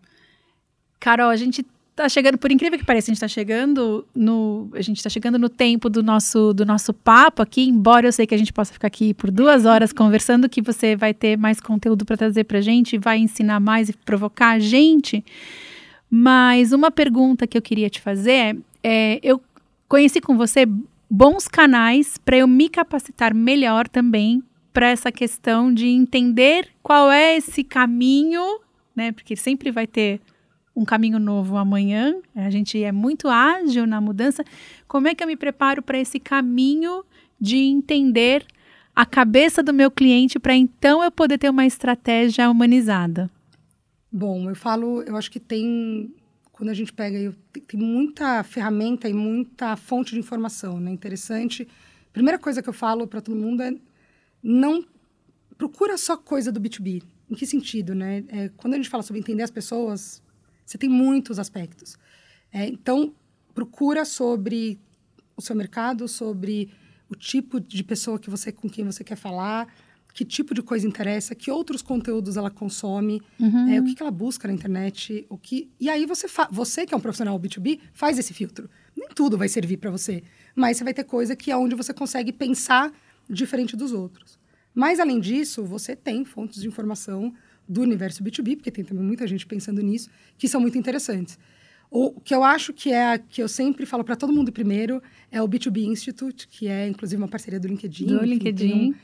Carol, 1.00 1.30
a 1.30 1.36
gente 1.36 1.66
tá 1.94 2.08
chegando, 2.08 2.38
por 2.38 2.50
incrível 2.50 2.78
que 2.78 2.84
pareça, 2.84 3.10
a 3.10 3.12
gente 3.12 3.16
está 3.16 3.28
chegando 3.28 4.06
no, 4.14 4.70
a 4.72 4.80
gente 4.80 4.96
está 4.96 5.10
chegando 5.10 5.38
no 5.38 5.48
tempo 5.48 5.90
do 5.90 6.02
nosso 6.02 6.54
do 6.54 6.64
nosso 6.64 6.92
papo 6.92 7.42
aqui, 7.42 7.68
embora 7.68 8.06
eu 8.06 8.12
sei 8.12 8.26
que 8.26 8.34
a 8.34 8.38
gente 8.38 8.52
possa 8.52 8.72
ficar 8.72 8.86
aqui 8.86 9.12
por 9.12 9.30
duas 9.30 9.66
horas 9.66 9.92
conversando, 9.92 10.48
que 10.48 10.62
você 10.62 10.96
vai 10.96 11.12
ter 11.12 11.36
mais 11.36 11.60
conteúdo 11.60 12.04
para 12.04 12.16
trazer 12.16 12.44
para 12.44 12.60
gente, 12.60 12.98
vai 12.98 13.18
ensinar 13.18 13.60
mais 13.60 13.88
e 13.88 13.92
provocar 13.92 14.50
a 14.50 14.58
gente. 14.58 15.24
Mas 16.10 16.72
uma 16.72 16.90
pergunta 16.90 17.46
que 17.46 17.56
eu 17.56 17.62
queria 17.62 17.88
te 17.88 18.00
fazer 18.00 18.58
é, 18.82 19.18
eu 19.22 19.40
conheci 19.88 20.20
com 20.20 20.36
você 20.36 20.66
bons 21.08 21.46
canais 21.46 22.16
para 22.16 22.38
eu 22.38 22.48
me 22.48 22.68
capacitar 22.68 23.34
melhor 23.34 23.86
também 23.86 24.42
para 24.72 24.88
essa 24.88 25.12
questão 25.12 25.72
de 25.72 25.86
entender 25.86 26.68
qual 26.82 27.10
é 27.10 27.36
esse 27.36 27.62
caminho, 27.62 28.60
né? 28.96 29.12
Porque 29.12 29.36
sempre 29.36 29.70
vai 29.70 29.86
ter 29.86 30.20
um 30.74 30.84
caminho 30.84 31.18
novo 31.18 31.56
amanhã, 31.56 32.16
a 32.34 32.50
gente 32.50 32.82
é 32.82 32.90
muito 32.90 33.28
ágil 33.28 33.86
na 33.86 34.00
mudança. 34.00 34.44
Como 34.88 35.08
é 35.08 35.14
que 35.14 35.22
eu 35.22 35.26
me 35.26 35.36
preparo 35.36 35.82
para 35.82 35.98
esse 35.98 36.18
caminho 36.18 37.04
de 37.40 37.56
entender 37.56 38.44
a 38.94 39.04
cabeça 39.04 39.62
do 39.62 39.72
meu 39.72 39.90
cliente 39.90 40.38
para 40.38 40.54
então 40.54 41.02
eu 41.02 41.10
poder 41.10 41.38
ter 41.38 41.50
uma 41.50 41.66
estratégia 41.66 42.50
humanizada? 42.50 43.30
Bom, 44.10 44.48
eu 44.48 44.54
falo, 44.54 45.02
eu 45.02 45.16
acho 45.16 45.30
que 45.30 45.40
tem 45.40 46.12
quando 46.52 46.68
a 46.68 46.74
gente 46.74 46.92
pega, 46.92 47.34
tem 47.66 47.80
muita 47.80 48.44
ferramenta 48.44 49.08
e 49.08 49.12
muita 49.12 49.74
fonte 49.74 50.12
de 50.12 50.20
informação, 50.20 50.78
né? 50.78 50.92
Interessante. 50.92 51.66
Primeira 52.12 52.38
coisa 52.38 52.62
que 52.62 52.68
eu 52.68 52.72
falo 52.72 53.04
para 53.06 53.20
todo 53.20 53.34
mundo 53.34 53.62
é 53.62 53.74
não 54.42 54.84
procura 55.56 55.98
só 55.98 56.16
coisa 56.16 56.52
do 56.52 56.60
B2B. 56.60 57.02
Em 57.28 57.34
que 57.34 57.46
sentido, 57.46 57.94
né? 57.94 58.22
É, 58.28 58.48
quando 58.56 58.74
a 58.74 58.76
gente 58.76 58.88
fala 58.88 59.02
sobre 59.02 59.18
entender 59.18 59.42
as 59.42 59.50
pessoas, 59.50 60.22
você 60.72 60.78
tem 60.78 60.88
muitos 60.88 61.38
aspectos. 61.38 61.98
É, 62.50 62.66
então, 62.66 63.14
procura 63.54 64.06
sobre 64.06 64.80
o 65.36 65.42
seu 65.42 65.54
mercado, 65.54 66.08
sobre 66.08 66.70
o 67.10 67.14
tipo 67.14 67.60
de 67.60 67.84
pessoa 67.84 68.18
que 68.18 68.30
você 68.30 68.50
com 68.50 68.70
quem 68.70 68.84
você 68.84 69.04
quer 69.04 69.16
falar, 69.16 69.68
que 70.14 70.24
tipo 70.24 70.54
de 70.54 70.62
coisa 70.62 70.86
interessa, 70.86 71.34
que 71.34 71.50
outros 71.50 71.82
conteúdos 71.82 72.38
ela 72.38 72.50
consome, 72.50 73.20
uhum. 73.38 73.68
é, 73.68 73.80
o 73.80 73.84
que, 73.84 73.94
que, 73.94 74.02
ela 74.02 74.10
busca 74.10 74.48
na 74.48 74.54
internet, 74.54 75.26
o 75.28 75.36
que 75.36 75.70
e 75.78 75.90
aí 75.90 76.06
você 76.06 76.26
você 76.50 76.86
que 76.86 76.94
é 76.94 76.96
um 76.96 77.00
profissional 77.00 77.38
B2B 77.38 77.78
faz 77.92 78.18
esse 78.18 78.32
filtro. 78.32 78.68
Nem 78.96 79.08
tudo 79.08 79.36
vai 79.36 79.48
servir 79.48 79.76
para 79.76 79.90
você, 79.90 80.22
mas 80.54 80.78
você 80.78 80.84
vai 80.84 80.94
ter 80.94 81.04
coisa 81.04 81.36
que 81.36 81.50
é 81.50 81.56
onde 81.56 81.74
você 81.74 81.92
consegue 81.92 82.32
pensar 82.32 82.90
diferente 83.28 83.76
dos 83.76 83.92
outros. 83.92 84.38
Mas 84.74 84.98
além 84.98 85.20
disso, 85.20 85.64
você 85.64 85.94
tem 85.94 86.24
fontes 86.24 86.62
de 86.62 86.68
informação 86.68 87.34
do 87.68 87.80
universo 87.80 88.22
B2B, 88.22 88.56
porque 88.56 88.70
tem 88.70 88.84
também 88.84 89.04
muita 89.04 89.26
gente 89.26 89.46
pensando 89.46 89.80
nisso, 89.80 90.10
que 90.36 90.48
são 90.48 90.60
muito 90.60 90.76
interessantes. 90.76 91.38
O 91.90 92.20
que 92.20 92.34
eu 92.34 92.42
acho 92.42 92.72
que 92.72 92.90
é 92.90 93.18
que 93.18 93.42
eu 93.42 93.48
sempre 93.48 93.84
falo 93.84 94.02
para 94.02 94.16
todo 94.16 94.32
mundo 94.32 94.50
primeiro 94.50 95.02
é 95.30 95.42
o 95.42 95.48
B2B 95.48 95.84
Institute, 95.84 96.48
que 96.48 96.66
é 96.66 96.88
inclusive 96.88 97.20
uma 97.20 97.28
parceria 97.28 97.60
do 97.60 97.68
LinkedIn. 97.68 98.06
Do 98.06 98.24
LinkedIn. 98.24 98.68
Tem 98.68 98.90
um, 98.90 98.94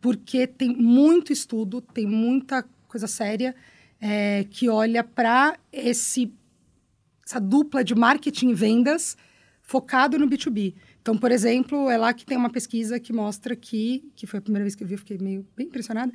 porque 0.00 0.46
tem 0.46 0.68
muito 0.68 1.32
estudo, 1.32 1.80
tem 1.80 2.06
muita 2.06 2.62
coisa 2.86 3.08
séria 3.08 3.54
é, 4.00 4.44
que 4.48 4.68
olha 4.68 5.02
para 5.02 5.58
essa 5.72 7.40
dupla 7.40 7.82
de 7.82 7.94
marketing 7.94 8.50
e 8.50 8.54
vendas 8.54 9.16
focado 9.60 10.16
no 10.16 10.28
B2B. 10.28 10.74
Então, 11.02 11.18
por 11.18 11.32
exemplo, 11.32 11.90
é 11.90 11.98
lá 11.98 12.14
que 12.14 12.24
tem 12.24 12.38
uma 12.38 12.50
pesquisa 12.50 13.00
que 13.00 13.12
mostra 13.12 13.56
que, 13.56 14.08
que 14.14 14.26
foi 14.26 14.38
a 14.38 14.42
primeira 14.42 14.64
vez 14.64 14.76
que 14.76 14.84
eu 14.84 14.86
vi, 14.86 14.94
eu 14.94 14.98
fiquei 14.98 15.18
meio 15.18 15.44
bem 15.56 15.66
impressionada, 15.66 16.12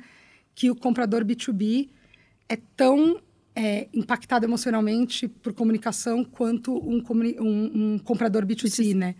que 0.54 0.70
o 0.70 0.74
comprador 0.74 1.24
B2B 1.24 1.88
é 2.48 2.56
tão 2.76 3.20
é, 3.54 3.88
impactado 3.92 4.44
emocionalmente 4.46 5.28
por 5.28 5.52
comunicação 5.52 6.24
quanto 6.24 6.76
um, 6.76 7.02
um, 7.40 7.94
um 7.94 7.98
comprador 7.98 8.46
B2C, 8.46 8.94
né? 8.94 9.14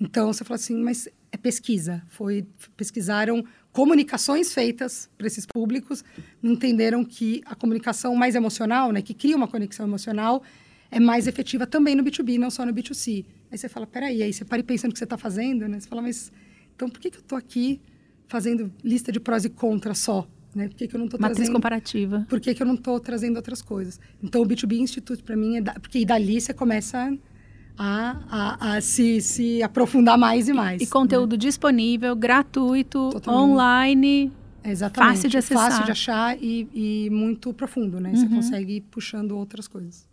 Então, 0.00 0.32
você 0.32 0.44
fala 0.44 0.56
assim, 0.56 0.76
mas 0.76 1.08
é 1.32 1.36
pesquisa. 1.36 2.02
Foi, 2.08 2.46
pesquisaram 2.76 3.44
comunicações 3.72 4.52
feitas 4.52 5.08
para 5.16 5.26
esses 5.26 5.46
públicos, 5.46 6.04
entenderam 6.42 7.04
que 7.04 7.42
a 7.46 7.54
comunicação 7.54 8.14
mais 8.14 8.34
emocional, 8.34 8.92
né, 8.92 9.02
que 9.02 9.14
cria 9.14 9.36
uma 9.36 9.48
conexão 9.48 9.86
emocional, 9.86 10.42
é 10.90 11.00
mais 11.00 11.26
efetiva 11.26 11.66
também 11.66 11.94
no 11.94 12.02
B2B, 12.02 12.38
não 12.38 12.50
só 12.50 12.64
no 12.64 12.72
B2C. 12.72 13.24
Aí 13.50 13.58
você 13.58 13.68
fala, 13.68 13.86
peraí, 13.86 14.22
aí 14.22 14.32
você 14.32 14.44
para 14.44 14.60
e 14.60 14.62
pensa 14.62 14.86
no 14.86 14.92
que 14.92 14.98
você 14.98 15.04
está 15.04 15.18
fazendo, 15.18 15.68
né? 15.68 15.80
Você 15.80 15.88
fala, 15.88 16.02
mas 16.02 16.32
então 16.74 16.88
por 16.88 17.00
que, 17.00 17.10
que 17.10 17.16
eu 17.16 17.22
estou 17.22 17.36
aqui 17.36 17.80
fazendo 18.28 18.72
lista 18.82 19.10
de 19.10 19.20
prós 19.20 19.44
e 19.44 19.50
contras 19.50 19.98
só? 19.98 20.28
Né? 20.56 20.68
Por 20.68 20.76
que, 20.76 20.88
que 20.88 20.96
eu 20.96 20.98
não 20.98 21.04
estou 21.04 21.20
Matriz 21.20 21.36
trazendo... 21.36 21.54
comparativa. 21.54 22.26
Por 22.28 22.40
que, 22.40 22.54
que 22.54 22.62
eu 22.62 22.66
não 22.66 22.74
estou 22.74 22.98
trazendo 22.98 23.36
outras 23.36 23.60
coisas? 23.60 24.00
Então, 24.22 24.40
o 24.40 24.46
B2B 24.46 24.78
Institute, 24.78 25.22
para 25.22 25.36
mim, 25.36 25.58
é... 25.58 25.60
Da... 25.60 25.74
Porque 25.74 26.02
dali 26.06 26.40
você 26.40 26.54
começa 26.54 27.14
a, 27.76 28.16
a, 28.30 28.76
a, 28.76 28.80
se, 28.80 29.20
se 29.20 29.62
aprofundar 29.62 30.16
mais 30.16 30.48
e 30.48 30.54
mais. 30.54 30.80
E 30.80 30.86
conteúdo 30.86 31.32
né? 31.32 31.38
disponível, 31.38 32.16
gratuito, 32.16 33.10
Totalmente. 33.12 33.50
online, 33.50 34.32
Exatamente. 34.64 35.14
fácil 35.14 35.28
de 35.28 35.36
acessar. 35.36 35.70
Fácil 35.70 35.84
de 35.84 35.90
achar 35.92 36.42
e, 36.42 36.68
e 36.74 37.10
muito 37.10 37.52
profundo, 37.52 38.00
né? 38.00 38.10
Uhum. 38.10 38.16
Você 38.16 38.28
consegue 38.28 38.76
ir 38.76 38.80
puxando 38.80 39.32
outras 39.32 39.68
coisas. 39.68 40.08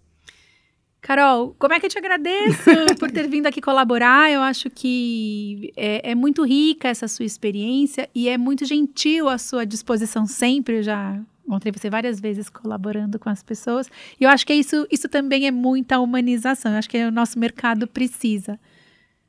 Carol, 1.03 1.53
como 1.59 1.73
é 1.73 1.81
que 1.81 1.85
eu 1.85 1.89
te 1.89 1.97
agradeço 1.97 2.63
por 2.97 3.11
ter 3.11 3.27
vindo 3.27 3.45
aqui 3.45 3.59
colaborar? 3.59 4.31
Eu 4.31 4.41
acho 4.41 4.69
que 4.69 5.73
é, 5.75 6.11
é, 6.11 6.15
muito 6.15 6.45
rica 6.45 6.87
essa 6.87 7.09
sua 7.09 7.25
experiência 7.25 8.09
e 8.15 8.29
é 8.29 8.37
muito 8.37 8.63
gentil 8.63 9.27
a 9.27 9.37
sua 9.37 9.65
disposição 9.65 10.25
sempre. 10.25 10.77
Eu 10.77 10.83
já 10.83 11.19
encontrei 11.45 11.73
você 11.73 11.89
várias 11.89 12.21
vezes 12.21 12.49
colaborando 12.49 13.19
com 13.19 13.29
as 13.29 13.43
pessoas. 13.43 13.91
E 14.17 14.23
eu 14.23 14.29
acho 14.29 14.47
que 14.47 14.53
isso, 14.53 14.87
isso 14.89 15.09
também 15.09 15.45
é 15.45 15.51
muita 15.51 15.99
humanização. 15.99 16.71
Eu 16.71 16.77
acho 16.77 16.89
que 16.89 17.03
o 17.03 17.11
nosso 17.11 17.37
mercado 17.37 17.85
precisa. 17.85 18.57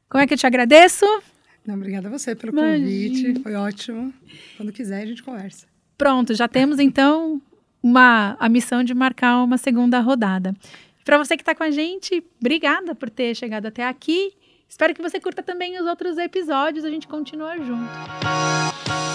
Como 0.08 0.22
é 0.22 0.28
que 0.28 0.34
eu 0.34 0.38
te 0.38 0.46
agradeço? 0.46 1.04
Não, 1.66 1.74
obrigada 1.74 2.06
a 2.06 2.10
você 2.10 2.36
pelo 2.36 2.52
Imagina. 2.52 2.78
convite. 2.78 3.42
Foi 3.42 3.54
ótimo. 3.56 4.14
Quando 4.56 4.72
quiser, 4.72 5.02
a 5.02 5.06
gente 5.06 5.24
conversa. 5.24 5.66
Pronto, 5.98 6.34
já 6.34 6.46
temos 6.46 6.78
então 6.78 7.42
uma, 7.82 8.36
a 8.40 8.48
missão 8.48 8.84
de 8.84 8.94
marcar 8.94 9.42
uma 9.42 9.58
segunda 9.58 9.98
rodada. 9.98 10.54
Para 11.04 11.18
você 11.18 11.36
que 11.36 11.42
está 11.42 11.54
com 11.54 11.62
a 11.62 11.70
gente, 11.70 12.24
obrigada 12.40 12.94
por 12.94 13.10
ter 13.10 13.34
chegado 13.34 13.66
até 13.66 13.84
aqui. 13.84 14.32
Espero 14.66 14.94
que 14.94 15.02
você 15.02 15.20
curta 15.20 15.42
também 15.42 15.78
os 15.78 15.86
outros 15.86 16.16
episódios. 16.16 16.84
A 16.84 16.90
gente 16.90 17.06
continua 17.06 17.56
junto. 17.58 19.13